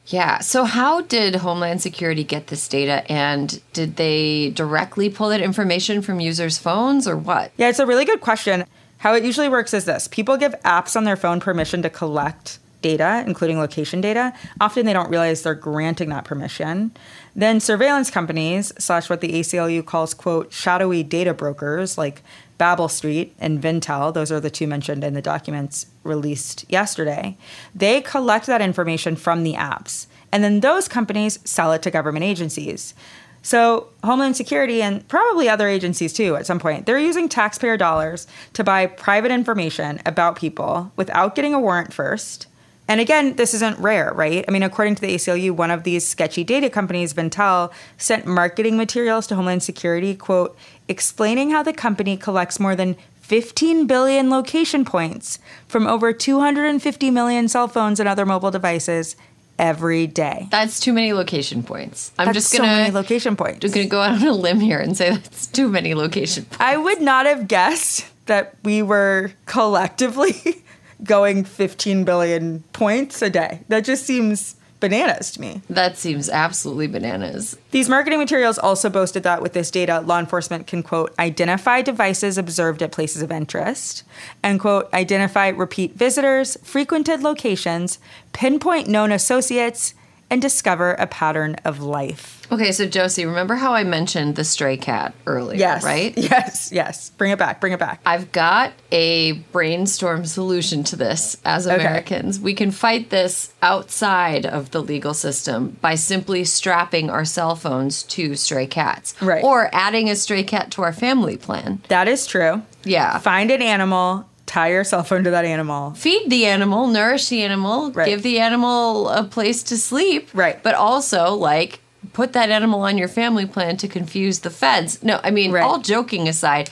Yeah. 0.06 0.40
So, 0.40 0.64
how 0.64 1.00
did 1.00 1.36
Homeland 1.36 1.80
Security 1.80 2.24
get 2.24 2.48
this 2.48 2.68
data? 2.68 3.10
And 3.10 3.60
did 3.72 3.96
they 3.96 4.50
directly 4.50 5.08
pull 5.08 5.30
that 5.30 5.40
information 5.40 6.02
from 6.02 6.20
users' 6.20 6.58
phones 6.58 7.08
or 7.08 7.16
what? 7.16 7.52
Yeah, 7.56 7.70
it's 7.70 7.78
a 7.78 7.86
really 7.86 8.04
good 8.04 8.20
question. 8.20 8.64
How 8.98 9.14
it 9.14 9.24
usually 9.24 9.48
works 9.48 9.72
is 9.74 9.86
this 9.86 10.06
people 10.06 10.36
give 10.36 10.54
apps 10.62 10.94
on 10.94 11.04
their 11.04 11.16
phone 11.16 11.40
permission 11.40 11.82
to 11.82 11.90
collect 11.90 12.58
data, 12.84 13.24
including 13.26 13.58
location 13.58 14.02
data, 14.02 14.30
often 14.60 14.84
they 14.84 14.92
don't 14.92 15.08
realize 15.08 15.40
they're 15.40 15.54
granting 15.54 16.10
that 16.10 16.26
permission. 16.26 16.92
Then 17.34 17.58
surveillance 17.58 18.10
companies, 18.10 18.74
slash 18.78 19.08
what 19.08 19.22
the 19.22 19.32
ACLU 19.32 19.82
calls, 19.86 20.12
quote, 20.12 20.52
shadowy 20.52 21.02
data 21.02 21.32
brokers 21.32 21.96
like 21.96 22.22
Babel 22.58 22.88
Street 22.88 23.34
and 23.38 23.58
Venntel, 23.58 24.12
those 24.12 24.30
are 24.30 24.38
the 24.38 24.50
two 24.50 24.66
mentioned 24.66 25.02
in 25.02 25.14
the 25.14 25.22
documents 25.22 25.86
released 26.02 26.66
yesterday, 26.68 27.38
they 27.74 28.02
collect 28.02 28.46
that 28.46 28.60
information 28.60 29.16
from 29.16 29.44
the 29.44 29.54
apps. 29.54 30.06
And 30.30 30.44
then 30.44 30.60
those 30.60 30.86
companies 30.86 31.38
sell 31.42 31.72
it 31.72 31.80
to 31.82 31.90
government 31.90 32.26
agencies. 32.26 32.92
So, 33.40 33.88
Homeland 34.02 34.36
Security 34.36 34.82
and 34.82 35.06
probably 35.08 35.48
other 35.48 35.68
agencies 35.68 36.12
too 36.12 36.36
at 36.36 36.46
some 36.46 36.58
point, 36.58 36.84
they're 36.84 36.98
using 36.98 37.30
taxpayer 37.30 37.78
dollars 37.78 38.26
to 38.52 38.62
buy 38.62 38.86
private 38.86 39.30
information 39.30 40.02
about 40.04 40.36
people 40.36 40.92
without 40.96 41.34
getting 41.34 41.54
a 41.54 41.60
warrant 41.60 41.94
first. 41.94 42.46
And 42.86 43.00
again, 43.00 43.36
this 43.36 43.54
isn't 43.54 43.78
rare, 43.78 44.12
right? 44.14 44.44
I 44.46 44.50
mean, 44.50 44.62
according 44.62 44.96
to 44.96 45.00
the 45.00 45.14
ACLU, 45.14 45.52
one 45.52 45.70
of 45.70 45.84
these 45.84 46.06
sketchy 46.06 46.44
data 46.44 46.68
companies, 46.68 47.14
Venntel, 47.14 47.72
sent 47.96 48.26
marketing 48.26 48.76
materials 48.76 49.26
to 49.28 49.36
Homeland 49.36 49.62
Security, 49.62 50.14
quote, 50.14 50.56
explaining 50.86 51.50
how 51.50 51.62
the 51.62 51.72
company 51.72 52.16
collects 52.16 52.60
more 52.60 52.76
than 52.76 52.96
15 53.22 53.86
billion 53.86 54.28
location 54.28 54.84
points 54.84 55.38
from 55.66 55.86
over 55.86 56.12
250 56.12 57.10
million 57.10 57.48
cell 57.48 57.68
phones 57.68 57.98
and 57.98 58.06
other 58.06 58.26
mobile 58.26 58.50
devices 58.50 59.16
every 59.58 60.06
day. 60.06 60.46
That's 60.50 60.78
too 60.78 60.92
many 60.92 61.14
location 61.14 61.62
points. 61.62 62.12
I'm 62.18 62.26
That's 62.26 62.36
just 62.36 62.52
gonna 62.52 62.66
many 62.68 62.90
location 62.90 63.34
points. 63.34 63.60
just 63.60 63.74
gonna 63.74 63.86
go 63.86 64.02
out 64.02 64.20
on 64.20 64.28
a 64.28 64.32
limb 64.32 64.60
here 64.60 64.78
and 64.78 64.94
say 64.96 65.10
that's 65.10 65.46
too 65.46 65.68
many 65.68 65.94
location 65.94 66.44
points. 66.44 66.58
I 66.60 66.76
would 66.76 67.00
not 67.00 67.24
have 67.24 67.48
guessed 67.48 68.04
that 68.26 68.56
we 68.62 68.82
were 68.82 69.32
collectively 69.46 70.63
going 71.02 71.44
15 71.44 72.04
billion 72.04 72.60
points 72.72 73.22
a 73.22 73.30
day. 73.30 73.60
That 73.68 73.84
just 73.84 74.04
seems 74.04 74.56
bananas 74.80 75.30
to 75.32 75.40
me. 75.40 75.62
That 75.70 75.96
seems 75.96 76.28
absolutely 76.28 76.88
bananas. 76.88 77.56
These 77.70 77.88
marketing 77.88 78.18
materials 78.18 78.58
also 78.58 78.90
boasted 78.90 79.22
that 79.22 79.40
with 79.40 79.54
this 79.54 79.70
data, 79.70 80.00
law 80.00 80.18
enforcement 80.18 80.66
can, 80.66 80.82
quote, 80.82 81.14
identify 81.18 81.80
devices 81.80 82.36
observed 82.36 82.82
at 82.82 82.92
places 82.92 83.22
of 83.22 83.32
interest, 83.32 84.04
and, 84.42 84.60
quote, 84.60 84.92
identify 84.92 85.48
repeat 85.48 85.94
visitors, 85.94 86.58
frequented 86.62 87.22
locations, 87.22 87.98
pinpoint 88.32 88.86
known 88.86 89.10
associates, 89.10 89.94
and 90.30 90.40
discover 90.42 90.92
a 90.94 91.06
pattern 91.06 91.54
of 91.64 91.80
life. 91.80 92.32
Okay, 92.52 92.72
so 92.72 92.86
Josie, 92.86 93.24
remember 93.24 93.54
how 93.54 93.72
I 93.74 93.84
mentioned 93.84 94.36
the 94.36 94.44
stray 94.44 94.76
cat 94.76 95.14
earlier, 95.26 95.58
Yes. 95.58 95.82
right? 95.84 96.16
Yes, 96.18 96.70
yes. 96.72 97.10
Bring 97.10 97.30
it 97.32 97.38
back, 97.38 97.60
bring 97.60 97.72
it 97.72 97.78
back. 97.78 98.00
I've 98.04 98.32
got 98.32 98.72
a 98.92 99.32
brainstorm 99.52 100.24
solution 100.26 100.84
to 100.84 100.96
this 100.96 101.36
as 101.44 101.66
Okay. 101.66 101.76
Americans. 101.76 102.38
We 102.40 102.54
can 102.54 102.70
fight 102.70 103.10
this 103.10 103.52
outside 103.62 104.44
of 104.46 104.70
the 104.72 104.82
legal 104.82 105.14
system 105.14 105.76
by 105.80 105.94
simply 105.94 106.44
strapping 106.44 107.10
our 107.10 107.24
cell 107.24 107.56
phones 107.56 108.02
to 108.04 108.34
stray 108.36 108.66
cats. 108.66 109.14
Right. 109.22 109.42
Or 109.44 109.68
adding 109.72 110.10
a 110.10 110.16
stray 110.16 110.42
cat 110.42 110.70
to 110.72 110.82
our 110.82 110.92
family 110.92 111.36
plan. 111.36 111.80
That 111.88 112.08
is 112.08 112.26
true. 112.26 112.62
Yeah. 112.84 113.18
Find 113.18 113.50
an 113.50 113.62
animal, 113.62 114.28
tie 114.54 114.70
yourself 114.70 115.08
to 115.08 115.30
that 115.30 115.44
animal. 115.44 115.90
Feed 115.94 116.30
the 116.30 116.46
animal, 116.46 116.86
nourish 116.86 117.28
the 117.28 117.42
animal, 117.42 117.90
Right. 117.90 118.06
give 118.06 118.22
the 118.22 118.38
animal 118.38 119.08
a 119.08 119.24
place 119.24 119.64
to 119.64 119.76
sleep. 119.76 120.28
Right. 120.32 120.62
But 120.62 120.76
also, 120.76 121.34
like, 121.34 121.80
put 122.12 122.32
that 122.34 122.50
animal 122.50 122.82
on 122.82 122.96
your 122.96 123.08
family 123.08 123.46
plan 123.46 123.76
to 123.78 123.88
confuse 123.88 124.40
the 124.40 124.50
feds. 124.50 125.02
No, 125.02 125.18
I 125.24 125.32
mean, 125.32 125.50
Right. 125.50 125.64
all 125.64 125.78
joking 125.78 126.28
aside, 126.28 126.70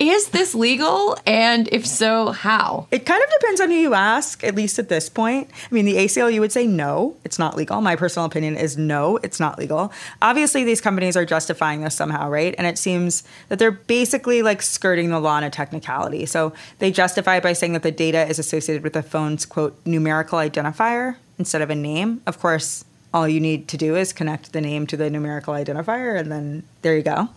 is 0.00 0.28
this 0.30 0.54
legal? 0.54 1.16
And 1.26 1.68
if 1.70 1.86
so, 1.86 2.32
how? 2.32 2.88
It 2.90 3.04
kind 3.04 3.22
of 3.22 3.30
depends 3.38 3.60
on 3.60 3.68
who 3.68 3.76
you 3.76 3.94
ask, 3.94 4.42
at 4.42 4.54
least 4.54 4.78
at 4.78 4.88
this 4.88 5.10
point. 5.10 5.50
I 5.70 5.74
mean, 5.74 5.84
the 5.84 5.96
ACLU 5.96 6.40
would 6.40 6.52
say 6.52 6.66
no, 6.66 7.16
it's 7.22 7.38
not 7.38 7.54
legal. 7.54 7.82
My 7.82 7.96
personal 7.96 8.24
opinion 8.24 8.56
is 8.56 8.78
no, 8.78 9.18
it's 9.18 9.38
not 9.38 9.58
legal. 9.58 9.92
Obviously, 10.22 10.64
these 10.64 10.80
companies 10.80 11.18
are 11.18 11.26
justifying 11.26 11.82
this 11.82 11.94
somehow, 11.94 12.30
right? 12.30 12.54
And 12.56 12.66
it 12.66 12.78
seems 12.78 13.24
that 13.48 13.58
they're 13.58 13.70
basically 13.70 14.40
like 14.40 14.62
skirting 14.62 15.10
the 15.10 15.20
law 15.20 15.34
on 15.34 15.44
a 15.44 15.50
technicality. 15.50 16.24
So 16.24 16.54
they 16.78 16.90
justify 16.90 17.36
it 17.36 17.42
by 17.42 17.52
saying 17.52 17.74
that 17.74 17.82
the 17.82 17.92
data 17.92 18.26
is 18.26 18.38
associated 18.38 18.82
with 18.82 18.94
the 18.94 19.02
phone's 19.02 19.44
quote 19.44 19.78
numerical 19.84 20.38
identifier 20.38 21.16
instead 21.38 21.60
of 21.60 21.68
a 21.68 21.74
name. 21.74 22.22
Of 22.26 22.38
course, 22.38 22.84
all 23.12 23.26
you 23.26 23.40
need 23.40 23.68
to 23.68 23.76
do 23.76 23.96
is 23.96 24.12
connect 24.12 24.52
the 24.52 24.60
name 24.60 24.86
to 24.86 24.96
the 24.96 25.10
numerical 25.10 25.54
identifier 25.54 26.18
and 26.18 26.30
then 26.30 26.62
there 26.82 26.96
you 26.96 27.02
go. 27.02 27.28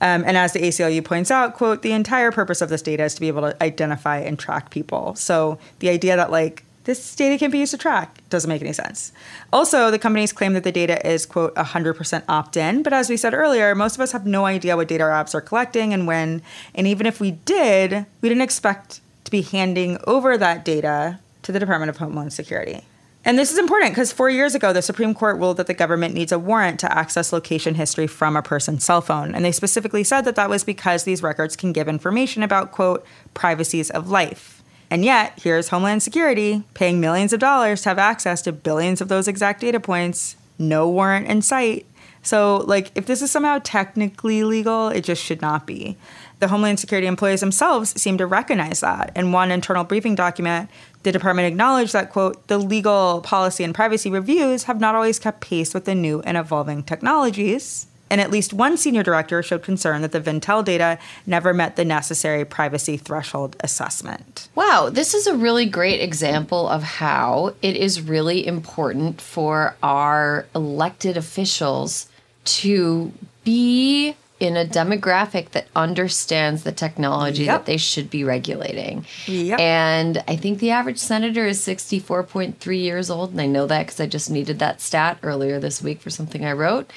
Um, 0.00 0.24
and 0.26 0.36
as 0.36 0.52
the 0.52 0.60
aclu 0.60 1.04
points 1.04 1.30
out 1.30 1.54
quote 1.54 1.82
the 1.82 1.92
entire 1.92 2.32
purpose 2.32 2.60
of 2.60 2.68
this 2.68 2.82
data 2.82 3.04
is 3.04 3.14
to 3.14 3.20
be 3.20 3.28
able 3.28 3.42
to 3.42 3.62
identify 3.62 4.18
and 4.18 4.38
track 4.38 4.70
people. 4.70 5.14
So 5.14 5.58
the 5.78 5.88
idea 5.88 6.16
that 6.16 6.30
like 6.30 6.64
this 6.84 7.14
data 7.14 7.38
can 7.38 7.50
be 7.50 7.58
used 7.58 7.70
to 7.70 7.78
track 7.78 8.18
doesn't 8.30 8.48
make 8.48 8.62
any 8.62 8.72
sense. 8.72 9.12
Also 9.52 9.90
the 9.90 9.98
companies 9.98 10.32
claim 10.32 10.54
that 10.54 10.64
the 10.64 10.72
data 10.72 11.06
is 11.06 11.26
quote 11.26 11.54
100% 11.54 12.24
opt-in 12.28 12.82
but 12.82 12.92
as 12.92 13.08
we 13.08 13.16
said 13.16 13.32
earlier 13.32 13.74
most 13.74 13.94
of 13.94 14.00
us 14.00 14.12
have 14.12 14.26
no 14.26 14.46
idea 14.46 14.76
what 14.76 14.88
data 14.88 15.04
our 15.04 15.10
apps 15.10 15.34
are 15.34 15.40
collecting 15.40 15.94
and 15.94 16.06
when 16.06 16.42
and 16.74 16.86
even 16.86 17.06
if 17.06 17.20
we 17.20 17.32
did 17.32 18.04
we 18.20 18.28
didn't 18.28 18.42
expect 18.42 19.00
to 19.24 19.30
be 19.30 19.42
handing 19.42 19.98
over 20.08 20.36
that 20.36 20.64
data 20.64 21.20
to 21.42 21.52
the 21.52 21.60
department 21.60 21.88
of 21.88 21.98
homeland 21.98 22.32
security 22.32 22.82
and 23.24 23.38
this 23.38 23.52
is 23.52 23.58
important 23.58 23.92
because 23.92 24.12
four 24.12 24.30
years 24.30 24.54
ago, 24.54 24.72
the 24.72 24.80
Supreme 24.80 25.12
Court 25.14 25.38
ruled 25.38 25.58
that 25.58 25.66
the 25.66 25.74
government 25.74 26.14
needs 26.14 26.32
a 26.32 26.38
warrant 26.38 26.80
to 26.80 26.92
access 26.92 27.32
location 27.32 27.74
history 27.74 28.06
from 28.06 28.34
a 28.34 28.42
person's 28.42 28.84
cell 28.84 29.02
phone. 29.02 29.34
And 29.34 29.44
they 29.44 29.52
specifically 29.52 30.04
said 30.04 30.22
that 30.22 30.36
that 30.36 30.48
was 30.48 30.64
because 30.64 31.04
these 31.04 31.22
records 31.22 31.54
can 31.54 31.72
give 31.72 31.86
information 31.86 32.42
about, 32.42 32.72
quote, 32.72 33.04
privacies 33.34 33.90
of 33.90 34.08
life. 34.08 34.62
And 34.90 35.04
yet, 35.04 35.38
here's 35.40 35.68
Homeland 35.68 36.02
Security 36.02 36.64
paying 36.74 36.98
millions 36.98 37.32
of 37.32 37.40
dollars 37.40 37.82
to 37.82 37.90
have 37.90 37.98
access 37.98 38.42
to 38.42 38.52
billions 38.52 39.00
of 39.00 39.08
those 39.08 39.28
exact 39.28 39.60
data 39.60 39.78
points, 39.78 40.36
no 40.58 40.88
warrant 40.88 41.28
in 41.28 41.42
sight. 41.42 41.86
So, 42.22 42.58
like, 42.66 42.90
if 42.94 43.06
this 43.06 43.22
is 43.22 43.30
somehow 43.30 43.60
technically 43.62 44.44
legal, 44.44 44.88
it 44.88 45.04
just 45.04 45.22
should 45.22 45.40
not 45.40 45.66
be. 45.66 45.96
The 46.40 46.48
Homeland 46.48 46.80
Security 46.80 47.06
employees 47.06 47.40
themselves 47.40 48.00
seem 48.00 48.18
to 48.18 48.26
recognize 48.26 48.80
that. 48.80 49.12
In 49.14 49.32
one 49.32 49.50
internal 49.50 49.84
briefing 49.84 50.14
document, 50.14 50.70
the 51.02 51.12
department 51.12 51.48
acknowledged 51.48 51.92
that, 51.92 52.10
quote, 52.10 52.46
the 52.48 52.58
legal 52.58 53.20
policy 53.22 53.64
and 53.64 53.74
privacy 53.74 54.10
reviews 54.10 54.64
have 54.64 54.80
not 54.80 54.94
always 54.94 55.18
kept 55.18 55.40
pace 55.40 55.72
with 55.72 55.84
the 55.84 55.94
new 55.94 56.20
and 56.22 56.36
evolving 56.36 56.82
technologies. 56.82 57.86
And 58.10 58.20
at 58.20 58.32
least 58.32 58.52
one 58.52 58.76
senior 58.76 59.04
director 59.04 59.40
showed 59.40 59.62
concern 59.62 60.02
that 60.02 60.10
the 60.10 60.20
Venntel 60.20 60.64
data 60.64 60.98
never 61.26 61.54
met 61.54 61.76
the 61.76 61.84
necessary 61.84 62.44
privacy 62.44 62.96
threshold 62.96 63.56
assessment. 63.60 64.48
Wow, 64.56 64.90
this 64.90 65.14
is 65.14 65.28
a 65.28 65.36
really 65.36 65.64
great 65.64 66.00
example 66.00 66.68
of 66.68 66.82
how 66.82 67.54
it 67.62 67.76
is 67.76 68.02
really 68.02 68.44
important 68.44 69.20
for 69.20 69.76
our 69.82 70.44
elected 70.56 71.16
officials 71.16 72.08
to 72.44 73.12
be 73.44 74.16
in 74.40 74.56
a 74.56 74.64
demographic 74.64 75.50
that 75.50 75.68
understands 75.76 76.62
the 76.64 76.72
technology 76.72 77.44
Yep. 77.44 77.58
that 77.60 77.66
they 77.66 77.76
should 77.76 78.08
be 78.10 78.24
regulating. 78.24 79.04
Yep. 79.26 79.60
And 79.60 80.24
I 80.26 80.34
think 80.36 80.58
the 80.58 80.70
average 80.70 80.98
senator 80.98 81.46
is 81.46 81.60
64.3 81.60 82.80
years 82.82 83.10
old. 83.10 83.32
And 83.32 83.40
I 83.40 83.46
know 83.46 83.66
that 83.66 83.86
because 83.86 84.00
I 84.00 84.06
just 84.06 84.30
needed 84.30 84.58
that 84.58 84.80
stat 84.80 85.18
earlier 85.22 85.60
this 85.60 85.82
week 85.82 86.00
for 86.00 86.08
something 86.08 86.44
I 86.44 86.52
wrote. 86.52 86.90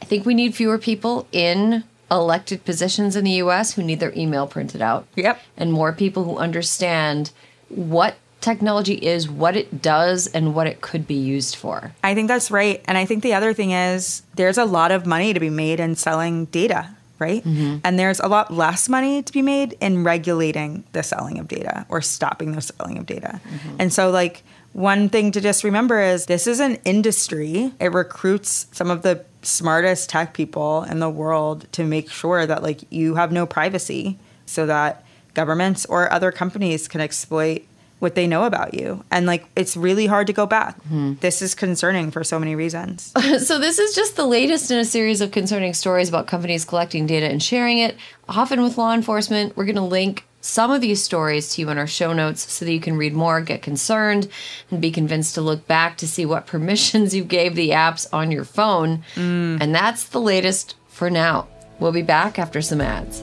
I 0.00 0.06
think 0.06 0.24
we 0.24 0.34
need 0.34 0.54
fewer 0.54 0.78
people 0.78 1.26
in 1.32 1.84
elected 2.10 2.64
positions 2.64 3.14
in 3.14 3.24
the 3.24 3.32
US 3.42 3.74
who 3.74 3.82
need 3.82 4.00
their 4.00 4.12
email 4.16 4.46
printed 4.46 4.80
out 4.80 5.06
Yep. 5.16 5.40
and 5.56 5.72
more 5.72 5.92
people 5.92 6.24
who 6.24 6.38
understand 6.38 7.30
what 7.68 8.16
technology 8.40 8.94
is, 8.94 9.28
what 9.28 9.56
it 9.56 9.82
does, 9.82 10.26
and 10.28 10.54
what 10.54 10.66
it 10.66 10.80
could 10.80 11.06
be 11.06 11.14
used 11.14 11.56
for. 11.56 11.92
I 12.04 12.14
think 12.14 12.28
that's 12.28 12.50
right. 12.50 12.82
And 12.86 12.96
I 12.96 13.04
think 13.04 13.22
the 13.22 13.34
other 13.34 13.52
thing 13.52 13.72
is 13.72 14.22
there's 14.34 14.58
a 14.58 14.64
lot 14.64 14.92
of 14.92 15.06
money 15.06 15.34
to 15.34 15.40
be 15.40 15.50
made 15.50 15.80
in 15.80 15.96
selling 15.96 16.46
data, 16.46 16.88
right? 17.18 17.42
Mm-hmm. 17.44 17.78
And 17.84 17.98
there's 17.98 18.20
a 18.20 18.28
lot 18.28 18.52
less 18.52 18.88
money 18.88 19.22
to 19.22 19.32
be 19.32 19.42
made 19.42 19.76
in 19.80 20.04
regulating 20.04 20.84
the 20.92 21.02
selling 21.02 21.38
of 21.38 21.48
data 21.48 21.86
or 21.88 22.00
stopping 22.00 22.52
the 22.52 22.60
selling 22.60 22.98
of 22.98 23.06
data. 23.06 23.40
Mm-hmm. 23.42 23.76
And 23.80 23.92
so, 23.92 24.10
like, 24.10 24.44
one 24.72 25.08
thing 25.08 25.32
to 25.32 25.40
just 25.40 25.64
remember 25.64 26.02
is 26.02 26.26
this 26.26 26.46
is 26.46 26.60
an 26.60 26.76
industry. 26.84 27.72
It 27.80 27.92
recruits 27.92 28.66
some 28.72 28.90
of 28.90 29.00
the 29.00 29.24
smartest 29.40 30.10
tech 30.10 30.34
people 30.34 30.82
in 30.82 30.98
the 30.98 31.08
world 31.08 31.66
to 31.72 31.84
make 31.84 32.10
sure 32.10 32.46
that 32.46 32.62
like 32.62 32.80
you 32.90 33.14
have 33.14 33.32
no 33.32 33.46
privacy 33.46 34.18
so 34.44 34.66
that 34.66 35.04
governments 35.34 35.86
or 35.86 36.12
other 36.12 36.32
companies 36.32 36.88
can 36.88 37.00
exploit 37.00 37.62
what 37.98 38.14
they 38.14 38.26
know 38.26 38.44
about 38.44 38.74
you. 38.74 39.04
And 39.10 39.26
like 39.26 39.46
it's 39.56 39.76
really 39.76 40.06
hard 40.06 40.26
to 40.26 40.32
go 40.32 40.46
back. 40.46 40.76
Mm-hmm. 40.84 41.14
This 41.20 41.40
is 41.42 41.54
concerning 41.54 42.10
for 42.10 42.22
so 42.24 42.38
many 42.38 42.54
reasons. 42.54 43.12
so, 43.46 43.58
this 43.58 43.78
is 43.78 43.94
just 43.94 44.16
the 44.16 44.26
latest 44.26 44.70
in 44.70 44.78
a 44.78 44.84
series 44.84 45.20
of 45.20 45.30
concerning 45.30 45.74
stories 45.74 46.08
about 46.08 46.26
companies 46.26 46.64
collecting 46.64 47.06
data 47.06 47.26
and 47.26 47.42
sharing 47.42 47.78
it, 47.78 47.96
often 48.28 48.62
with 48.62 48.78
law 48.78 48.92
enforcement. 48.92 49.56
We're 49.56 49.64
going 49.64 49.76
to 49.76 49.82
link 49.82 50.24
some 50.40 50.70
of 50.70 50.80
these 50.80 51.02
stories 51.02 51.54
to 51.54 51.62
you 51.62 51.70
in 51.70 51.78
our 51.78 51.88
show 51.88 52.12
notes 52.12 52.52
so 52.52 52.64
that 52.64 52.72
you 52.72 52.80
can 52.80 52.96
read 52.96 53.12
more, 53.12 53.40
get 53.40 53.62
concerned, 53.62 54.28
and 54.70 54.80
be 54.80 54.92
convinced 54.92 55.34
to 55.34 55.40
look 55.40 55.66
back 55.66 55.96
to 55.98 56.06
see 56.06 56.24
what 56.24 56.46
permissions 56.46 57.14
you 57.14 57.24
gave 57.24 57.54
the 57.54 57.70
apps 57.70 58.06
on 58.12 58.30
your 58.30 58.44
phone. 58.44 59.02
Mm. 59.14 59.60
And 59.60 59.74
that's 59.74 60.04
the 60.08 60.20
latest 60.20 60.76
for 60.86 61.10
now. 61.10 61.48
We'll 61.78 61.92
be 61.92 62.02
back 62.02 62.38
after 62.38 62.62
some 62.62 62.80
ads. 62.80 63.22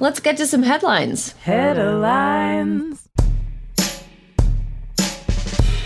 Let's 0.00 0.18
get 0.18 0.38
to 0.38 0.46
some 0.46 0.62
headlines. 0.62 1.32
Headlines. 1.42 3.06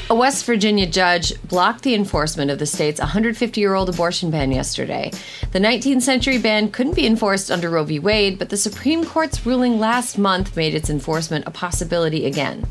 A 0.09 0.15
West 0.15 0.45
Virginia 0.45 0.87
judge 0.87 1.33
blocked 1.43 1.83
the 1.83 1.97
enforcement 1.97 2.53
of 2.53 2.61
the 2.61 2.67
state's 2.67 3.01
150 3.01 3.61
year 3.61 3.75
old 3.75 3.89
abortion 3.89 4.31
ban 4.31 4.53
yesterday. 4.53 5.11
The 5.51 5.59
19th 5.59 6.03
century 6.03 6.39
ban 6.39 6.71
couldn't 6.71 6.95
be 6.95 7.09
enforced 7.09 7.51
under 7.51 7.69
Roe 7.69 7.83
v. 7.83 7.99
Wade, 7.99 8.39
but 8.39 8.51
the 8.51 8.57
Supreme 8.57 9.05
Court's 9.05 9.45
ruling 9.45 9.81
last 9.81 10.17
month 10.17 10.57
made 10.57 10.77
its 10.77 10.91
enforcement 10.91 11.49
a 11.49 11.51
possibility 11.51 12.25
again. 12.25 12.69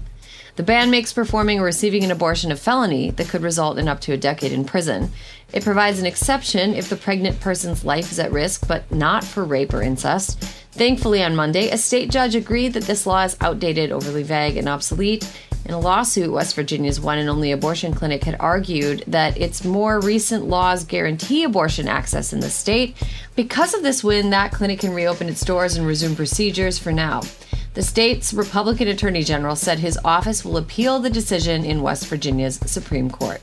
The 0.56 0.64
ban 0.64 0.92
makes 0.92 1.12
performing 1.12 1.60
or 1.60 1.66
receiving 1.66 2.06
an 2.06 2.12
abortion 2.12 2.54
a 2.54 2.56
felony 2.56 3.12
that 3.12 3.28
could 3.28 3.42
result 3.42 3.78
in 3.78 3.90
up 3.90 4.00
to 4.02 4.14
a 4.14 4.18
decade 4.18 4.54
in 4.54 4.64
prison. 4.64 5.12
It 5.52 5.64
provides 5.64 6.00
an 6.00 6.06
exception 6.06 6.74
if 6.74 6.88
the 6.88 6.96
pregnant 6.96 7.42
person's 7.42 7.84
life 7.84 8.14
is 8.14 8.20
at 8.20 8.32
risk, 8.32 8.66
but 8.66 8.90
not 8.92 9.26
for 9.26 9.44
rape 9.44 9.74
or 9.74 9.82
incest. 9.82 10.42
Thankfully, 10.74 11.24
on 11.24 11.36
Monday, 11.36 11.70
a 11.70 11.77
state 11.77 12.10
judge 12.10 12.34
agreed 12.34 12.74
that 12.74 12.86
this 12.86 13.06
law 13.06 13.24
is 13.24 13.38
outdated, 13.39 13.92
overly 13.92 14.24
vague, 14.24 14.58
and 14.58 14.68
obsolete. 14.68 15.24
In 15.65 15.72
a 15.72 15.80
lawsuit, 15.80 16.32
West 16.32 16.56
Virginia's 16.56 17.00
one 17.00 17.20
and 17.20 17.30
only 17.30 17.51
abortion 17.51 17.94
clinic 17.94 18.24
had 18.24 18.36
argued 18.39 19.03
that 19.06 19.39
its 19.39 19.63
more 19.63 20.00
recent 20.00 20.46
laws 20.46 20.84
guarantee 20.84 21.44
abortion 21.44 21.88
access 21.88 22.34
in 22.34 22.39
the 22.39 22.50
state. 22.50 22.98
Because 23.36 23.75
of 23.75 23.84
this 23.84 24.03
win, 24.03 24.32
that 24.32 24.51
clinic 24.51 24.80
can 24.80 24.96
reopen 24.96 25.30
its 25.30 25.46
doors 25.46 25.77
and 25.77 25.86
resume 25.86 26.15
procedures 26.15 26.80
for 26.80 26.92
now. 26.92 27.22
The 27.75 27.84
state's 27.84 28.34
Republican 28.34 28.88
Attorney 28.88 29.24
General 29.24 29.56
said 29.56 29.77
his 29.77 30.00
office 30.03 30.44
will 30.44 30.58
appeal 30.58 30.98
the 31.00 31.10
decision 31.10 31.63
in 31.63 31.84
West 31.84 32.08
Virginia's 32.08 32.56
Supreme 32.65 33.12
Court. 33.12 33.42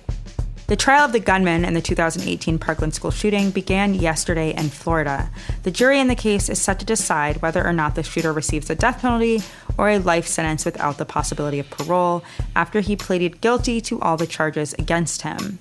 The 0.71 0.77
trial 0.77 1.05
of 1.05 1.11
the 1.11 1.19
gunman 1.19 1.65
in 1.65 1.75
the 1.75 1.81
2018 1.81 2.61
Parkland 2.61 2.95
school 2.95 3.11
shooting 3.11 3.51
began 3.51 3.93
yesterday 3.93 4.55
in 4.55 4.69
Florida. 4.69 5.29
The 5.65 5.73
jury 5.73 5.99
in 5.99 6.07
the 6.07 6.15
case 6.15 6.49
is 6.49 6.63
set 6.63 6.79
to 6.79 6.87
decide 6.87 7.43
whether 7.43 7.67
or 7.67 7.73
not 7.73 7.97
the 7.97 8.05
shooter 8.05 8.33
receives 8.33 8.71
a 8.71 8.77
death 8.77 9.01
penalty 9.01 9.43
or 9.77 9.91
a 9.91 9.99
life 9.99 10.29
sentence 10.29 10.65
without 10.65 10.97
the 10.97 11.05
possibility 11.05 11.59
of 11.59 11.69
parole 11.71 12.23
after 12.55 12.79
he 12.83 12.95
pleaded 12.95 13.41
guilty 13.41 13.81
to 13.81 14.01
all 14.01 14.17
the 14.17 14.29
charges 14.29 14.73
against 14.75 15.23
him. 15.23 15.59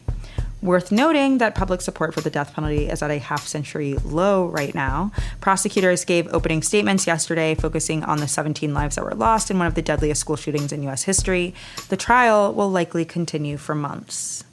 Worth 0.62 0.92
noting 0.92 1.40
that 1.40 1.56
public 1.56 1.82
support 1.82 2.14
for 2.14 2.22
the 2.22 2.30
death 2.30 2.54
penalty 2.54 2.88
is 2.88 3.02
at 3.02 3.10
a 3.10 3.18
half 3.18 3.48
century 3.48 3.96
low 4.06 4.46
right 4.46 4.76
now. 4.76 5.12
Prosecutors 5.42 6.06
gave 6.06 6.32
opening 6.32 6.62
statements 6.62 7.08
yesterday 7.08 7.56
focusing 7.56 8.04
on 8.04 8.20
the 8.20 8.28
17 8.28 8.76
lives 8.76 8.98
that 8.98 9.06
were 9.06 9.16
lost 9.16 9.50
in 9.50 9.58
one 9.58 9.66
of 9.66 9.74
the 9.74 9.82
deadliest 9.82 10.22
school 10.22 10.36
shootings 10.36 10.72
in 10.72 10.84
U.S. 10.84 11.06
history. 11.06 11.56
The 11.88 11.98
trial 11.98 12.54
will 12.54 12.70
likely 12.70 13.06
continue 13.06 13.58
for 13.58 13.74
months. 13.74 14.44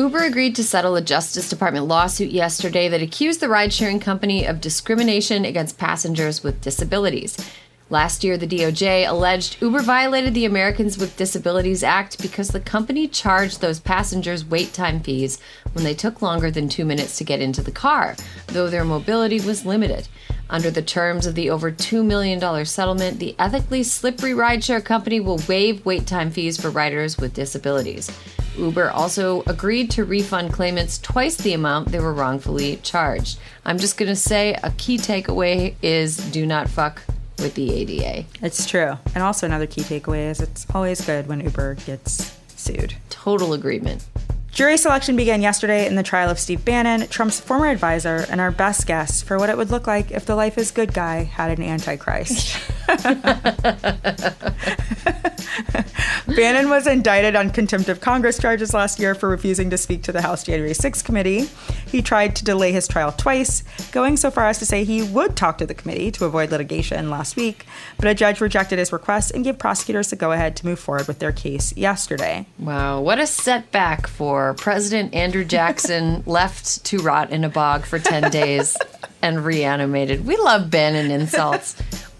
Uber 0.00 0.22
agreed 0.24 0.56
to 0.56 0.64
settle 0.64 0.96
a 0.96 1.02
Justice 1.02 1.50
Department 1.50 1.84
lawsuit 1.84 2.30
yesterday 2.30 2.88
that 2.88 3.02
accused 3.02 3.40
the 3.40 3.50
ride 3.50 3.70
sharing 3.70 4.00
company 4.00 4.46
of 4.46 4.58
discrimination 4.58 5.44
against 5.44 5.76
passengers 5.76 6.42
with 6.42 6.62
disabilities. 6.62 7.36
Last 7.90 8.22
year, 8.22 8.38
the 8.38 8.46
DOJ 8.46 9.08
alleged 9.08 9.60
Uber 9.60 9.82
violated 9.82 10.32
the 10.32 10.44
Americans 10.44 10.96
with 10.96 11.16
Disabilities 11.16 11.82
Act 11.82 12.22
because 12.22 12.50
the 12.50 12.60
company 12.60 13.08
charged 13.08 13.60
those 13.60 13.80
passengers 13.80 14.44
wait 14.44 14.72
time 14.72 15.00
fees 15.00 15.40
when 15.72 15.82
they 15.82 15.94
took 15.94 16.22
longer 16.22 16.52
than 16.52 16.68
two 16.68 16.84
minutes 16.84 17.18
to 17.18 17.24
get 17.24 17.40
into 17.40 17.62
the 17.62 17.72
car, 17.72 18.14
though 18.46 18.70
their 18.70 18.84
mobility 18.84 19.40
was 19.40 19.66
limited. 19.66 20.06
Under 20.48 20.70
the 20.70 20.82
terms 20.82 21.26
of 21.26 21.34
the 21.34 21.50
over 21.50 21.72
$2 21.72 22.04
million 22.04 22.64
settlement, 22.64 23.18
the 23.18 23.34
ethically 23.40 23.82
slippery 23.82 24.34
rideshare 24.34 24.84
company 24.84 25.18
will 25.18 25.40
waive 25.48 25.84
wait 25.84 26.06
time 26.06 26.30
fees 26.30 26.60
for 26.60 26.70
riders 26.70 27.18
with 27.18 27.34
disabilities. 27.34 28.08
Uber 28.56 28.90
also 28.90 29.42
agreed 29.48 29.90
to 29.90 30.04
refund 30.04 30.52
claimants 30.52 30.98
twice 30.98 31.36
the 31.36 31.54
amount 31.54 31.88
they 31.88 31.98
were 31.98 32.14
wrongfully 32.14 32.76
charged. 32.84 33.40
I'm 33.64 33.78
just 33.78 33.96
going 33.96 34.08
to 34.08 34.16
say 34.16 34.56
a 34.62 34.70
key 34.72 34.96
takeaway 34.96 35.74
is 35.82 36.18
do 36.30 36.46
not 36.46 36.68
fuck 36.68 37.02
with 37.40 37.54
the 37.54 37.72
ADA. 37.72 38.26
It's 38.42 38.66
true. 38.66 38.98
And 39.14 39.22
also, 39.22 39.46
another 39.46 39.66
key 39.66 39.82
takeaway 39.82 40.30
is 40.30 40.40
it's 40.40 40.66
always 40.74 41.00
good 41.00 41.26
when 41.26 41.40
Uber 41.40 41.74
gets 41.86 42.38
sued. 42.56 42.94
Total 43.08 43.52
agreement. 43.52 44.06
Jury 44.52 44.76
selection 44.76 45.14
began 45.14 45.42
yesterday 45.42 45.86
in 45.86 45.94
the 45.94 46.02
trial 46.02 46.28
of 46.28 46.38
Steve 46.38 46.64
Bannon, 46.64 47.06
Trump's 47.08 47.38
former 47.38 47.68
advisor, 47.68 48.26
and 48.28 48.40
our 48.40 48.50
best 48.50 48.86
guess 48.86 49.22
for 49.22 49.38
what 49.38 49.48
it 49.48 49.56
would 49.56 49.70
look 49.70 49.86
like 49.86 50.10
if 50.10 50.26
the 50.26 50.34
Life 50.34 50.58
is 50.58 50.72
Good 50.72 50.92
guy 50.92 51.22
had 51.22 51.56
an 51.56 51.64
Antichrist. 51.64 52.58
Bannon 56.36 56.70
was 56.70 56.86
indicted 56.86 57.36
on 57.36 57.50
contempt 57.50 57.88
of 57.88 58.00
Congress 58.00 58.38
charges 58.38 58.72
last 58.72 58.98
year 58.98 59.14
for 59.14 59.28
refusing 59.28 59.70
to 59.70 59.76
speak 59.76 60.02
to 60.04 60.12
the 60.12 60.22
House 60.22 60.44
January 60.44 60.74
6 60.74 61.02
committee. 61.02 61.48
He 61.86 62.02
tried 62.02 62.36
to 62.36 62.44
delay 62.44 62.72
his 62.72 62.88
trial 62.88 63.12
twice, 63.12 63.62
going 63.92 64.16
so 64.16 64.30
far 64.30 64.46
as 64.46 64.58
to 64.58 64.66
say 64.66 64.84
he 64.84 65.02
would 65.02 65.36
talk 65.36 65.58
to 65.58 65.66
the 65.66 65.74
committee 65.74 66.10
to 66.12 66.24
avoid 66.24 66.50
litigation 66.50 67.10
last 67.10 67.36
week, 67.36 67.66
but 67.96 68.08
a 68.08 68.14
judge 68.14 68.40
rejected 68.40 68.78
his 68.78 68.92
request 68.92 69.32
and 69.32 69.44
gave 69.44 69.58
prosecutors 69.58 70.10
the 70.10 70.16
go 70.16 70.32
ahead 70.32 70.56
to 70.56 70.66
move 70.66 70.78
forward 70.78 71.08
with 71.08 71.18
their 71.18 71.32
case 71.32 71.76
yesterday. 71.76 72.46
Wow, 72.58 73.00
what 73.00 73.18
a 73.18 73.26
setback 73.26 74.06
for 74.06 74.54
President 74.54 75.14
Andrew 75.14 75.44
Jackson, 75.44 76.22
left 76.26 76.84
to 76.86 76.98
rot 76.98 77.30
in 77.30 77.44
a 77.44 77.48
bog 77.48 77.84
for 77.84 77.98
10 77.98 78.30
days 78.30 78.76
and 79.22 79.44
reanimated. 79.44 80.26
We 80.26 80.36
love 80.36 80.70
Bannon 80.70 81.10
insults. 81.10 81.76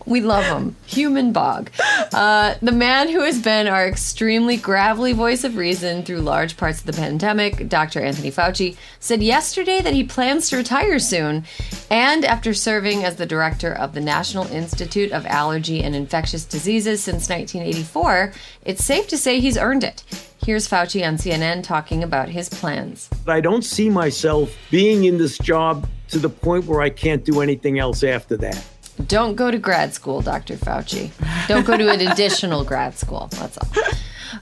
We 0.06 0.20
love 0.20 0.44
him. 0.44 0.76
Human 0.86 1.32
bog. 1.32 1.70
Uh, 2.12 2.54
the 2.62 2.72
man 2.72 3.08
who 3.08 3.20
has 3.20 3.40
been 3.40 3.66
our 3.66 3.86
extremely 3.86 4.56
gravelly 4.56 5.12
voice 5.12 5.44
of 5.44 5.56
reason 5.56 6.02
through 6.02 6.20
large 6.20 6.56
parts 6.56 6.80
of 6.80 6.86
the 6.86 6.92
pandemic, 6.92 7.68
Dr. 7.68 8.00
Anthony 8.00 8.30
Fauci, 8.30 8.76
said 8.98 9.22
yesterday 9.22 9.80
that 9.80 9.94
he 9.94 10.04
plans 10.04 10.48
to 10.48 10.56
retire 10.56 10.98
soon. 10.98 11.44
And 11.90 12.24
after 12.24 12.54
serving 12.54 13.04
as 13.04 13.16
the 13.16 13.26
director 13.26 13.72
of 13.72 13.94
the 13.94 14.00
National 14.00 14.46
Institute 14.46 15.12
of 15.12 15.26
Allergy 15.26 15.82
and 15.82 15.94
Infectious 15.94 16.44
Diseases 16.44 17.02
since 17.02 17.28
1984, 17.28 18.32
it's 18.64 18.84
safe 18.84 19.08
to 19.08 19.18
say 19.18 19.40
he's 19.40 19.58
earned 19.58 19.84
it. 19.84 20.02
Here's 20.44 20.66
Fauci 20.66 21.06
on 21.06 21.16
CNN 21.16 21.62
talking 21.62 22.02
about 22.02 22.30
his 22.30 22.48
plans. 22.48 23.10
I 23.26 23.40
don't 23.40 23.64
see 23.64 23.90
myself 23.90 24.56
being 24.70 25.04
in 25.04 25.18
this 25.18 25.36
job 25.36 25.86
to 26.08 26.18
the 26.18 26.30
point 26.30 26.64
where 26.64 26.80
I 26.80 26.90
can't 26.90 27.24
do 27.24 27.40
anything 27.40 27.78
else 27.78 28.02
after 28.02 28.36
that. 28.38 28.64
Don't 29.06 29.34
go 29.34 29.50
to 29.50 29.58
grad 29.58 29.94
school, 29.94 30.20
Dr. 30.20 30.56
Fauci. 30.56 31.10
Don't 31.48 31.66
go 31.66 31.76
to 31.76 31.90
an 31.90 32.00
additional 32.00 32.64
grad 32.64 32.96
school. 32.96 33.28
That's 33.32 33.58
all. 33.58 33.68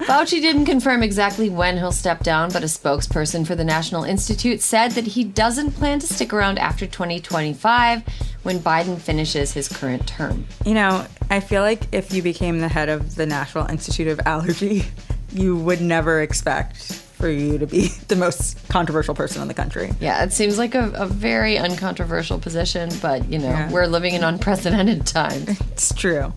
Fauci 0.07 0.41
didn't 0.41 0.67
confirm 0.67 1.03
exactly 1.03 1.49
when 1.51 1.77
he'll 1.77 1.93
step 1.93 2.23
down, 2.23 2.51
but 2.53 2.63
a 2.63 2.67
spokesperson 2.67 3.47
for 3.47 3.55
the 3.55 3.65
National 3.65 4.05
Institute 4.05 4.61
said 4.61 4.93
that 4.93 5.07
he 5.07 5.25
doesn't 5.25 5.73
plan 5.73 5.99
to 5.99 6.07
stick 6.07 6.33
around 6.33 6.59
after 6.59 6.87
2025 6.87 8.03
when 8.43 8.59
Biden 8.61 8.99
finishes 8.99 9.53
his 9.53 9.69
current 9.69 10.07
term. 10.07 10.47
You 10.65 10.75
know, 10.75 11.07
I 11.31 11.41
feel 11.41 11.63
like 11.63 11.93
if 11.93 12.13
you 12.13 12.23
became 12.23 12.61
the 12.61 12.69
head 12.69 12.89
of 12.89 13.17
the 13.17 13.27
National 13.27 13.67
Institute 13.67 14.09
of 14.09 14.21
Allergy, 14.27 14.85
you 15.33 15.57
would 15.57 15.81
never 15.81 16.21
expect 16.21 17.03
for 17.19 17.29
you 17.29 17.59
to 17.59 17.67
be 17.67 17.89
the 18.09 18.17
most 18.17 18.57
controversial 18.69 19.15
person 19.15 19.43
in 19.43 19.49
the 19.49 19.55
country. 19.55 19.91
Yeah, 20.01 20.23
it 20.25 20.33
seems 20.33 20.57
like 20.57 20.75
a, 20.75 20.91
a 20.95 21.07
very 21.07 21.59
uncontroversial 21.59 22.39
position, 22.39 22.91
but 23.03 23.29
you 23.31 23.39
know, 23.39 23.49
Yeah. 23.51 23.71
we're 23.71 23.87
living 23.87 24.15
in 24.15 24.25
unprecedented 24.25 25.07
times. 25.19 25.61
It's 25.73 25.93
true. 25.95 26.33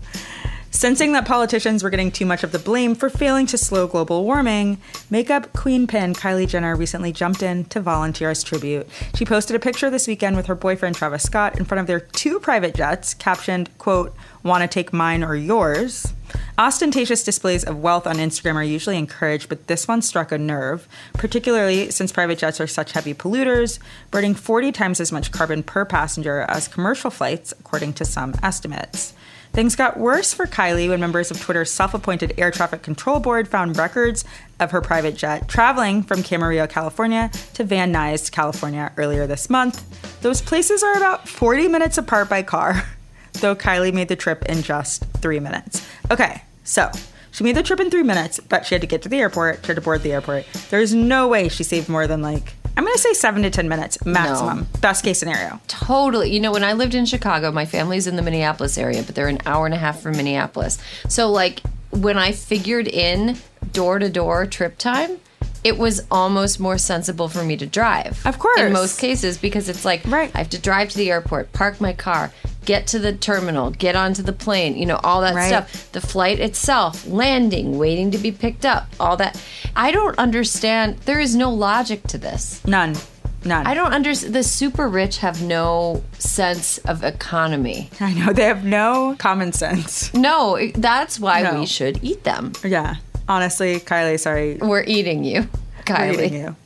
Sensing 0.74 1.12
that 1.12 1.26
politicians 1.26 1.82
were 1.84 1.90
getting 1.90 2.10
too 2.10 2.24
much 2.24 2.42
of 2.42 2.50
the 2.50 2.58
blame 2.58 2.94
for 2.94 3.10
failing 3.10 3.44
to 3.48 3.58
slow 3.58 3.86
global 3.86 4.24
warming, 4.24 4.78
makeup 5.10 5.52
queen 5.52 5.86
pin 5.86 6.14
Kylie 6.14 6.48
Jenner 6.48 6.74
recently 6.74 7.12
jumped 7.12 7.42
in 7.42 7.66
to 7.66 7.78
volunteer 7.80 8.30
as 8.30 8.42
tribute. 8.42 8.88
She 9.14 9.26
posted 9.26 9.54
a 9.54 9.58
picture 9.58 9.90
this 9.90 10.08
weekend 10.08 10.34
with 10.34 10.46
her 10.46 10.54
boyfriend 10.54 10.96
Travis 10.96 11.24
Scott 11.24 11.58
in 11.58 11.66
front 11.66 11.80
of 11.82 11.86
their 11.88 12.00
two 12.00 12.40
private 12.40 12.74
jets, 12.74 13.12
captioned, 13.12 13.68
quote, 13.76 14.14
wanna 14.42 14.66
take 14.66 14.94
mine 14.94 15.22
or 15.22 15.36
yours? 15.36 16.14
Ostentatious 16.62 17.24
displays 17.24 17.64
of 17.64 17.82
wealth 17.82 18.06
on 18.06 18.18
Instagram 18.18 18.54
are 18.54 18.62
usually 18.62 18.96
encouraged, 18.96 19.48
but 19.48 19.66
this 19.66 19.88
one 19.88 20.00
struck 20.00 20.30
a 20.30 20.38
nerve, 20.38 20.86
particularly 21.14 21.90
since 21.90 22.12
private 22.12 22.38
jets 22.38 22.60
are 22.60 22.68
such 22.68 22.92
heavy 22.92 23.12
polluters, 23.14 23.80
burning 24.12 24.32
40 24.32 24.70
times 24.70 25.00
as 25.00 25.10
much 25.10 25.32
carbon 25.32 25.64
per 25.64 25.84
passenger 25.84 26.42
as 26.42 26.68
commercial 26.68 27.10
flights, 27.10 27.50
according 27.50 27.94
to 27.94 28.04
some 28.04 28.36
estimates. 28.44 29.12
Things 29.52 29.74
got 29.74 29.98
worse 29.98 30.32
for 30.32 30.46
Kylie 30.46 30.88
when 30.88 31.00
members 31.00 31.32
of 31.32 31.40
Twitter's 31.40 31.72
self 31.72 31.94
appointed 31.94 32.32
air 32.38 32.52
traffic 32.52 32.82
control 32.82 33.18
board 33.18 33.48
found 33.48 33.76
records 33.76 34.24
of 34.60 34.70
her 34.70 34.80
private 34.80 35.16
jet 35.16 35.48
traveling 35.48 36.04
from 36.04 36.22
Camarillo, 36.22 36.70
California 36.70 37.32
to 37.54 37.64
Van 37.64 37.92
Nuys, 37.92 38.30
California 38.30 38.92
earlier 38.96 39.26
this 39.26 39.50
month. 39.50 39.82
Those 40.20 40.40
places 40.40 40.84
are 40.84 40.96
about 40.96 41.28
40 41.28 41.66
minutes 41.66 41.98
apart 41.98 42.28
by 42.28 42.44
car, 42.44 42.86
though 43.32 43.56
Kylie 43.56 43.92
made 43.92 44.06
the 44.06 44.14
trip 44.14 44.44
in 44.44 44.62
just 44.62 45.04
three 45.16 45.40
minutes. 45.40 45.84
Okay, 46.08 46.42
so 46.64 46.90
she 47.30 47.44
made 47.44 47.56
the 47.56 47.62
trip 47.62 47.80
in 47.80 47.90
three 47.90 48.02
minutes, 48.02 48.40
but 48.40 48.66
she 48.66 48.74
had 48.74 48.82
to 48.82 48.86
get 48.86 49.02
to 49.02 49.08
the 49.08 49.18
airport, 49.18 49.60
she 49.62 49.68
had 49.68 49.76
to 49.76 49.82
board 49.82 50.02
the 50.02 50.12
airport. 50.12 50.46
There's 50.70 50.92
no 50.94 51.28
way 51.28 51.48
she 51.48 51.64
saved 51.64 51.88
more 51.88 52.06
than 52.06 52.22
like, 52.22 52.54
I'm 52.76 52.84
gonna 52.84 52.96
say 52.98 53.12
seven 53.12 53.42
to 53.42 53.50
10 53.50 53.68
minutes 53.68 54.04
maximum. 54.04 54.66
Best 54.80 55.04
case 55.04 55.18
scenario. 55.18 55.60
Totally. 55.68 56.32
You 56.32 56.40
know, 56.40 56.52
when 56.52 56.64
I 56.64 56.72
lived 56.72 56.94
in 56.94 57.04
Chicago, 57.06 57.50
my 57.52 57.66
family's 57.66 58.06
in 58.06 58.16
the 58.16 58.22
Minneapolis 58.22 58.78
area, 58.78 59.02
but 59.02 59.14
they're 59.14 59.28
an 59.28 59.38
hour 59.44 59.66
and 59.66 59.74
a 59.74 59.78
half 59.78 60.00
from 60.00 60.16
Minneapolis. 60.16 60.78
So, 61.08 61.30
like, 61.30 61.60
when 61.90 62.16
I 62.16 62.32
figured 62.32 62.88
in 62.88 63.36
door 63.72 63.98
to 63.98 64.08
door 64.08 64.46
trip 64.46 64.78
time, 64.78 65.18
it 65.64 65.78
was 65.78 66.02
almost 66.10 66.58
more 66.58 66.78
sensible 66.78 67.28
for 67.28 67.44
me 67.44 67.56
to 67.56 67.66
drive. 67.66 68.24
Of 68.26 68.38
course. 68.38 68.58
In 68.60 68.72
most 68.72 68.98
cases, 68.98 69.38
because 69.38 69.68
it's 69.68 69.84
like, 69.84 70.02
Right. 70.06 70.30
I 70.34 70.38
have 70.38 70.50
to 70.50 70.58
drive 70.58 70.88
to 70.90 70.98
the 70.98 71.10
airport, 71.10 71.52
park 71.52 71.80
my 71.80 71.92
car, 71.92 72.32
get 72.64 72.86
to 72.88 72.98
the 72.98 73.12
terminal, 73.12 73.70
get 73.70 73.96
onto 73.96 74.22
the 74.22 74.32
plane, 74.32 74.76
you 74.76 74.86
know, 74.86 75.00
all 75.02 75.20
that 75.22 75.34
Right. 75.34 75.48
stuff. 75.48 75.90
The 75.92 76.00
flight 76.00 76.38
itself, 76.40 77.06
landing, 77.06 77.78
waiting 77.78 78.10
to 78.12 78.18
be 78.18 78.32
picked 78.32 78.64
up, 78.64 78.86
all 79.00 79.16
that. 79.16 79.40
I 79.74 79.90
don't 79.90 80.18
understand. 80.18 80.98
There 81.04 81.20
is 81.20 81.34
no 81.34 81.50
logic 81.50 82.06
to 82.08 82.18
this. 82.18 82.60
None. 82.66 82.96
None. 83.44 83.66
I 83.66 83.74
don't 83.74 83.92
understand. 83.92 84.34
The 84.34 84.44
super 84.44 84.88
rich 84.88 85.18
have 85.18 85.42
no 85.42 86.04
sense 86.18 86.78
of 86.78 87.02
economy. 87.02 87.90
I 88.00 88.14
know 88.14 88.32
they 88.32 88.44
have 88.44 88.64
no 88.64 89.16
common 89.18 89.52
sense. 89.52 90.14
No, 90.14 90.58
that's 90.76 91.18
why 91.18 91.42
No. 91.42 91.58
we 91.60 91.66
should 91.66 91.98
eat 92.04 92.22
them. 92.22 92.52
Yeah. 92.64 92.96
Honestly, 93.28 93.80
Kylie, 93.80 94.18
sorry. 94.20 94.58
We're 94.60 94.84
eating 94.84 95.24
you, 95.24 95.48
Kylie. 95.84 96.14
eating 96.14 96.34
you. 96.34 96.56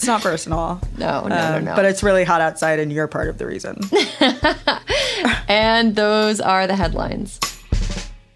It's 0.00 0.06
not 0.06 0.22
personal. 0.22 0.80
No, 0.96 1.26
no, 1.26 1.34
Um, 1.36 1.64
no, 1.64 1.70
no. 1.72 1.76
But 1.76 1.84
it's 1.84 2.02
really 2.02 2.24
hot 2.24 2.40
outside, 2.40 2.78
and 2.78 2.90
you're 2.90 3.06
part 3.06 3.28
of 3.28 3.36
the 3.36 3.44
reason. 3.46 3.78
and 5.48 5.94
those 5.94 6.40
are 6.40 6.66
the 6.66 6.74
headlines. 6.74 7.38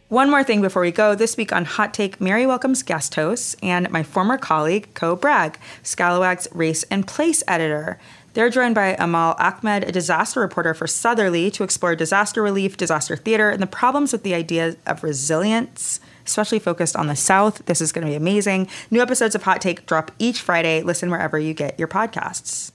One 0.08 0.28
more 0.30 0.44
thing 0.44 0.60
before 0.60 0.82
we 0.82 0.92
go. 0.92 1.14
This 1.14 1.38
week 1.38 1.52
on 1.54 1.64
Hot 1.64 1.94
Take, 1.94 2.20
Mary 2.20 2.44
welcomes 2.46 2.82
guest 2.82 3.14
hosts 3.14 3.56
and 3.62 3.90
my 3.90 4.02
former 4.02 4.36
colleague, 4.36 4.92
Ko 4.92 5.16
Bragg, 5.16 5.58
Scalawag's 5.82 6.48
race 6.52 6.82
and 6.90 7.06
place 7.06 7.42
editor. 7.48 7.98
They're 8.34 8.50
joined 8.50 8.74
by 8.74 8.96
Amal 8.98 9.36
Ahmed, 9.38 9.84
a 9.84 9.92
disaster 9.92 10.40
reporter 10.40 10.74
for 10.74 10.88
Southerly, 10.88 11.52
to 11.52 11.62
explore 11.62 11.94
disaster 11.94 12.42
relief, 12.42 12.76
disaster 12.76 13.14
theater, 13.14 13.48
and 13.48 13.62
the 13.62 13.66
problems 13.68 14.10
with 14.10 14.24
the 14.24 14.34
idea 14.34 14.74
of 14.86 15.04
resilience, 15.04 16.00
especially 16.26 16.58
focused 16.58 16.96
on 16.96 17.06
the 17.06 17.14
South. 17.14 17.64
This 17.66 17.80
is 17.80 17.92
going 17.92 18.04
to 18.04 18.10
be 18.10 18.16
amazing. 18.16 18.66
New 18.90 19.00
episodes 19.00 19.36
of 19.36 19.44
Hot 19.44 19.60
Take 19.60 19.86
drop 19.86 20.10
each 20.18 20.40
Friday. 20.40 20.82
Listen 20.82 21.12
wherever 21.12 21.38
you 21.38 21.54
get 21.54 21.78
your 21.78 21.86
podcasts. 21.86 22.72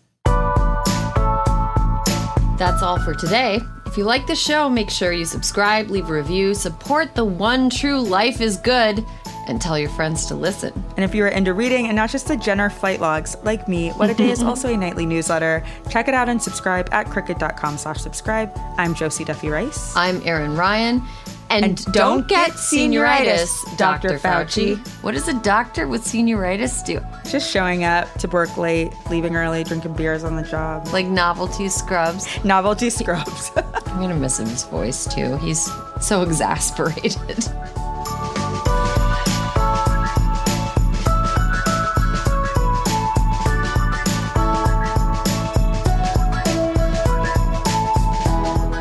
That's 2.57 2.81
all 2.81 2.97
for 2.97 3.13
today. 3.13 3.59
If 3.85 3.97
you 3.97 4.05
like 4.05 4.27
the 4.27 4.35
show, 4.35 4.69
make 4.69 4.89
sure 4.89 5.11
you 5.11 5.25
subscribe, 5.25 5.89
leave 5.89 6.09
a 6.09 6.13
review, 6.13 6.53
support 6.53 7.15
the 7.15 7.25
one 7.25 7.69
true 7.69 7.99
life 7.99 8.39
is 8.39 8.55
good, 8.55 9.03
and 9.49 9.59
tell 9.61 9.77
your 9.77 9.89
friends 9.89 10.25
to 10.27 10.35
listen. 10.35 10.71
And 10.95 11.03
if 11.03 11.13
you 11.15 11.23
are 11.25 11.29
into 11.29 11.53
reading 11.53 11.87
and 11.87 11.95
not 11.95 12.09
just 12.09 12.27
the 12.27 12.37
Jenner 12.37 12.69
flight 12.69 13.01
logs 13.01 13.35
like 13.43 13.67
me, 13.67 13.89
What 13.91 14.09
a 14.09 14.13
Day 14.13 14.29
is 14.29 14.43
also 14.49 14.71
a 14.73 14.77
nightly 14.77 15.05
newsletter. 15.05 15.63
Check 15.89 16.07
it 16.07 16.13
out 16.13 16.29
and 16.29 16.41
subscribe 16.41 16.87
at 16.93 17.07
crooked.com 17.09 17.77
slash 17.77 17.99
subscribe. 17.99 18.51
I'm 18.77 18.93
Josie 18.93 19.23
Duffy 19.25 19.49
Rice. 19.49 19.95
I'm 19.95 20.21
Erin 20.25 20.55
Ryan. 20.55 21.01
And, 21.51 21.65
And 21.65 21.77
don't, 21.85 21.93
don't 21.93 22.27
get 22.27 22.49
get 22.49 22.57
senioritis, 22.57 23.47
senioritis, 23.47 23.77
Dr. 23.77 24.19
Fauci. 24.19 24.75
Fauci. 24.77 25.03
What 25.03 25.15
does 25.15 25.27
a 25.27 25.33
doctor 25.41 25.87
with 25.87 26.03
senioritis 26.03 26.85
do? 26.85 27.01
Just 27.27 27.49
showing 27.51 27.83
up 27.83 28.07
to 28.19 28.27
work 28.27 28.55
late, 28.55 28.93
leaving 29.09 29.35
early, 29.35 29.63
drinking 29.63 29.93
beers 29.93 30.23
on 30.23 30.35
the 30.35 30.43
job. 30.43 30.87
Like 30.93 31.07
novelty 31.07 31.67
scrubs. 31.67 32.27
Novelty 32.45 32.91
scrubs. 32.91 33.51
I'm 33.87 33.99
gonna 33.99 34.13
miss 34.13 34.39
him. 34.39 34.47
his 34.47 34.63
voice 34.65 35.11
too. 35.11 35.37
He's 35.37 35.71
so 35.99 36.21
exasperated. 36.27 37.17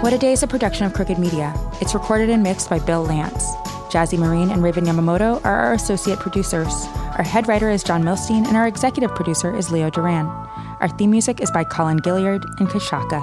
What 0.08 0.14
a 0.14 0.18
Day 0.18 0.32
is 0.32 0.42
a 0.42 0.46
production 0.46 0.86
of 0.86 0.94
Crooked 0.94 1.18
Media. 1.18 1.52
It's 1.82 1.92
recorded 1.92 2.30
and 2.30 2.42
mixed 2.42 2.70
by 2.70 2.78
Bill 2.78 3.02
Lance. 3.02 3.44
Jazzy 3.92 4.18
Marine 4.18 4.50
and 4.50 4.62
Raven 4.62 4.86
Yamamoto 4.86 5.44
are 5.44 5.54
our 5.54 5.74
associate 5.74 6.18
producers. 6.18 6.86
Our 7.18 7.24
head 7.24 7.46
writer 7.46 7.68
is 7.68 7.84
Jon 7.84 8.02
Millstein, 8.02 8.46
and 8.46 8.56
our 8.56 8.66
executive 8.66 9.14
producer 9.14 9.54
is 9.54 9.70
Leo 9.70 9.90
Duran. 9.90 10.24
Our 10.80 10.88
theme 10.88 11.10
music 11.10 11.42
is 11.42 11.50
by 11.50 11.64
Colin 11.64 11.98
Gilliard 11.98 12.42
and 12.58 12.70
Kashaka. 12.70 13.22